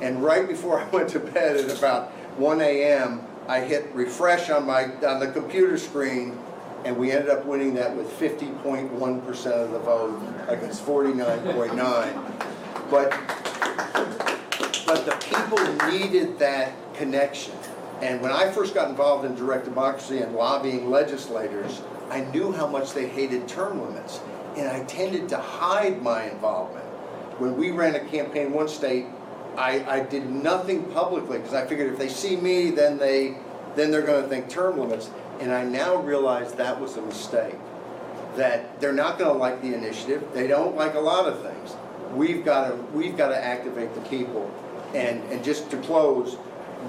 And 0.00 0.22
right 0.22 0.46
before 0.46 0.80
I 0.82 0.88
went 0.90 1.08
to 1.10 1.20
bed 1.20 1.56
at 1.56 1.76
about 1.76 2.10
1 2.38 2.60
a.m., 2.60 3.22
I 3.46 3.60
hit 3.60 3.94
refresh 3.94 4.48
on 4.48 4.64
my 4.64 4.84
on 5.04 5.20
the 5.20 5.30
computer 5.30 5.76
screen, 5.76 6.38
and 6.84 6.96
we 6.96 7.12
ended 7.12 7.30
up 7.30 7.44
winning 7.46 7.74
that 7.74 7.96
with 7.96 8.08
50.1% 8.18 9.46
of 9.46 9.72
the 9.72 9.78
vote 9.78 10.20
against 10.48 10.84
49.9. 10.84 12.90
But 12.90 13.10
but 14.86 15.06
the 15.06 15.16
people 15.26 15.58
needed 15.90 16.38
that 16.38 16.72
connection. 16.94 17.54
And 18.02 18.20
when 18.20 18.32
I 18.32 18.50
first 18.50 18.74
got 18.74 18.90
involved 18.90 19.24
in 19.24 19.34
direct 19.34 19.64
democracy 19.64 20.18
and 20.18 20.34
lobbying 20.34 20.90
legislators, 20.90 21.80
I 22.10 22.20
knew 22.20 22.52
how 22.52 22.66
much 22.66 22.92
they 22.92 23.08
hated 23.08 23.48
term 23.48 23.80
limits. 23.80 24.20
And 24.56 24.68
I 24.68 24.84
tended 24.84 25.28
to 25.30 25.38
hide 25.38 26.02
my 26.02 26.30
involvement. 26.30 26.84
When 27.38 27.56
we 27.56 27.70
ran 27.70 27.94
a 27.94 28.00
campaign 28.00 28.52
one 28.52 28.68
state, 28.68 29.06
I, 29.56 29.84
I 29.84 30.00
did 30.00 30.28
nothing 30.28 30.84
publicly 30.92 31.38
because 31.38 31.54
I 31.54 31.66
figured 31.66 31.92
if 31.92 31.98
they 31.98 32.08
see 32.08 32.36
me, 32.36 32.70
then 32.70 32.98
they 32.98 33.36
then 33.74 33.90
they're 33.90 34.02
going 34.02 34.22
to 34.22 34.28
think 34.28 34.48
term 34.48 34.78
limits. 34.78 35.10
And 35.40 35.52
I 35.52 35.64
now 35.64 35.96
realize 35.96 36.52
that 36.54 36.80
was 36.80 36.96
a 36.96 37.02
mistake. 37.02 37.56
That 38.36 38.80
they're 38.80 38.92
not 38.92 39.18
going 39.18 39.32
to 39.32 39.38
like 39.38 39.62
the 39.62 39.74
initiative. 39.74 40.28
They 40.32 40.46
don't 40.46 40.76
like 40.76 40.94
a 40.94 41.00
lot 41.00 41.26
of 41.26 41.40
things. 41.42 41.76
We've 42.12 42.44
got 42.44 42.68
to 42.68 42.74
we've 42.92 43.16
got 43.16 43.28
to 43.28 43.36
activate 43.36 43.94
the 43.94 44.00
people 44.02 44.52
and, 44.94 45.22
and 45.24 45.44
just 45.44 45.70
to 45.72 45.76
close, 45.78 46.36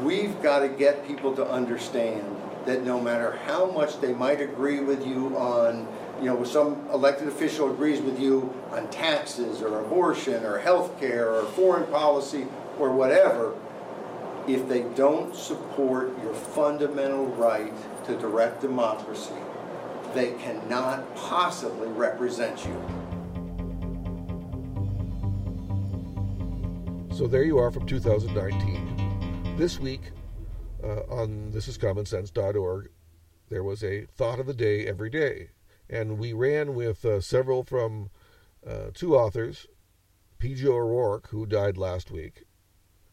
we've 0.04 0.42
got 0.42 0.60
to 0.60 0.70
get 0.70 1.08
people 1.08 1.36
to 1.36 1.50
understand 1.50 2.24
that 2.66 2.84
no 2.84 3.02
matter 3.02 3.38
how 3.46 3.66
much 3.66 4.00
they 4.00 4.14
might 4.14 4.42
agree 4.42 4.80
with 4.80 5.06
you 5.06 5.36
on, 5.38 5.88
you 6.20 6.26
know, 6.26 6.44
some 6.44 6.88
elected 6.94 7.28
official 7.28 7.72
agrees 7.72 8.02
with 8.02 8.20
you 8.20 8.54
on 8.72 8.90
taxes 8.90 9.62
or 9.62 9.80
abortion 9.80 10.44
or 10.46 10.60
health 10.60 11.00
care 11.00 11.32
or 11.32 11.46
foreign 11.46 11.86
policy 11.92 12.46
or 12.80 12.92
whatever, 12.92 13.54
if 14.48 14.68
they 14.68 14.84
don't 14.96 15.36
support 15.36 16.12
your 16.22 16.34
fundamental 16.34 17.28
right 17.28 17.74
to 18.06 18.18
direct 18.18 18.62
democracy, 18.62 19.34
they 20.14 20.32
cannot 20.34 21.16
possibly 21.16 21.88
represent 21.90 22.66
you. 22.66 22.82
So 27.16 27.28
there 27.28 27.44
you 27.44 27.58
are 27.60 27.72
from 27.72 27.86
2019. 27.86 29.56
This 29.58 29.80
week 29.80 30.12
uh, 30.84 31.02
on 31.10 31.52
thisiscommonsense.org, 31.54 32.90
there 33.50 33.64
was 33.64 33.84
a 33.84 34.06
thought 34.06 34.40
of 34.40 34.48
the 34.48 34.54
day 34.54 34.86
every 34.86 35.10
day. 35.10 35.50
And 35.90 36.18
we 36.18 36.34
ran 36.34 36.76
with 36.76 37.06
uh, 37.06 37.22
several 37.22 37.64
from 37.64 38.10
uh, 38.68 38.88
two 38.94 39.16
authors, 39.16 39.68
P.J. 40.40 40.68
O'Rourke, 40.68 41.30
who 41.30 41.46
died 41.46 41.78
last 41.78 42.12
week, 42.12 42.44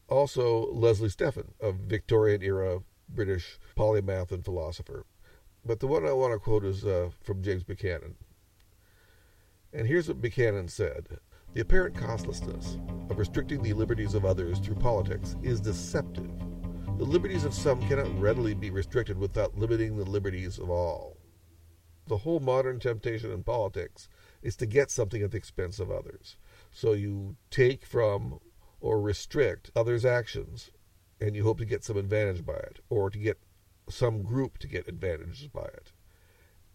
also 0.08 0.72
Leslie 0.72 1.08
Stephen, 1.08 1.54
a 1.60 1.72
Victorian 1.72 2.42
era 2.42 2.80
British 3.14 3.58
polymath 3.76 4.32
and 4.32 4.44
philosopher. 4.44 5.04
But 5.64 5.80
the 5.80 5.86
one 5.86 6.06
I 6.06 6.12
want 6.12 6.32
to 6.32 6.38
quote 6.38 6.64
is 6.64 6.84
uh, 6.84 7.10
from 7.22 7.42
James 7.42 7.62
Buchanan. 7.62 8.16
And 9.72 9.86
here's 9.86 10.08
what 10.08 10.20
Buchanan 10.20 10.68
said 10.68 11.18
The 11.54 11.60
apparent 11.60 11.96
costlessness 11.96 12.78
of 13.08 13.18
restricting 13.18 13.62
the 13.62 13.72
liberties 13.72 14.14
of 14.14 14.24
others 14.24 14.58
through 14.58 14.76
politics 14.76 15.36
is 15.42 15.60
deceptive. 15.60 16.30
The 16.98 17.04
liberties 17.04 17.44
of 17.44 17.54
some 17.54 17.80
cannot 17.88 18.20
readily 18.20 18.54
be 18.54 18.70
restricted 18.70 19.18
without 19.18 19.56
limiting 19.56 19.96
the 19.96 20.04
liberties 20.04 20.58
of 20.58 20.68
all. 20.70 21.16
The 22.06 22.18
whole 22.18 22.40
modern 22.40 22.80
temptation 22.80 23.32
in 23.32 23.44
politics 23.44 24.08
is 24.42 24.56
to 24.56 24.66
get 24.66 24.90
something 24.90 25.22
at 25.22 25.30
the 25.30 25.38
expense 25.38 25.78
of 25.78 25.90
others. 25.90 26.36
So 26.70 26.92
you 26.92 27.36
take 27.50 27.86
from 27.86 28.40
or 28.80 29.00
restrict 29.00 29.70
others' 29.76 30.04
actions 30.04 30.70
and 31.22 31.36
you 31.36 31.44
hope 31.44 31.58
to 31.58 31.64
get 31.64 31.84
some 31.84 31.96
advantage 31.96 32.44
by 32.44 32.54
it 32.54 32.80
or 32.90 33.08
to 33.08 33.16
get 33.16 33.38
some 33.88 34.22
group 34.22 34.58
to 34.58 34.66
get 34.66 34.88
advantages 34.88 35.46
by 35.46 35.66
it. 35.66 35.92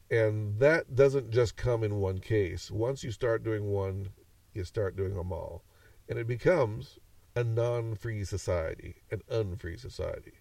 And 0.10 0.58
that 0.60 0.96
doesn't 0.96 1.32
just 1.32 1.58
come 1.58 1.84
in 1.84 2.00
one 2.00 2.20
case. 2.20 2.72
Once 2.72 3.04
you 3.04 3.12
start 3.12 3.44
doing 3.44 3.70
one, 3.74 4.08
you 4.54 4.64
start 4.64 4.96
doing 4.96 5.16
them 5.16 5.34
all. 5.34 5.66
And 6.08 6.18
it 6.18 6.28
becomes 6.28 6.98
a 7.36 7.44
non 7.44 7.96
free 7.96 8.24
society, 8.24 8.96
an 9.12 9.22
unfree 9.30 9.76
society. 9.76 10.36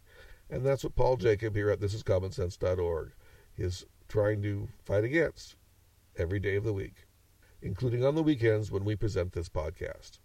And 0.48 0.64
that's 0.64 0.84
what 0.84 0.94
Paul 0.94 1.16
Jacob 1.16 1.56
here 1.56 1.70
at 1.70 1.80
thisiscommonsense.org 1.80 3.12
is 3.58 3.86
trying 4.06 4.40
to 4.42 4.68
fight 4.84 5.02
against 5.02 5.56
every 6.16 6.38
day 6.38 6.54
of 6.54 6.62
the 6.62 6.72
week, 6.72 7.06
including 7.60 8.04
on 8.04 8.14
the 8.14 8.22
weekends 8.22 8.70
when 8.70 8.84
we 8.84 8.94
present 8.94 9.32
this 9.32 9.48
podcast. 9.48 10.20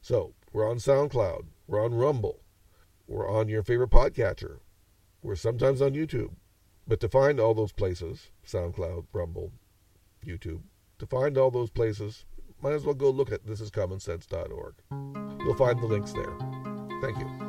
So, 0.00 0.34
we're 0.52 0.68
on 0.68 0.78
SoundCloud, 0.78 1.44
we're 1.68 1.84
on 1.84 1.94
Rumble, 1.94 2.41
we're 3.12 3.30
on 3.30 3.48
your 3.48 3.62
favorite 3.62 3.90
podcatcher, 3.90 4.60
we're 5.22 5.36
sometimes 5.36 5.82
on 5.82 5.92
YouTube. 5.92 6.30
But 6.88 6.98
to 7.00 7.08
find 7.08 7.38
all 7.38 7.54
those 7.54 7.70
places, 7.70 8.30
SoundCloud, 8.46 9.04
Rumble, 9.12 9.52
YouTube, 10.26 10.62
to 10.98 11.06
find 11.06 11.36
all 11.36 11.50
those 11.50 11.70
places, 11.70 12.24
might 12.62 12.72
as 12.72 12.84
well 12.84 12.94
go 12.94 13.10
look 13.10 13.30
at 13.30 13.44
thisiscommonsense.org. 13.44 14.74
You'll 15.44 15.54
find 15.54 15.80
the 15.80 15.86
links 15.86 16.12
there. 16.12 16.36
Thank 17.02 17.18
you. 17.18 17.41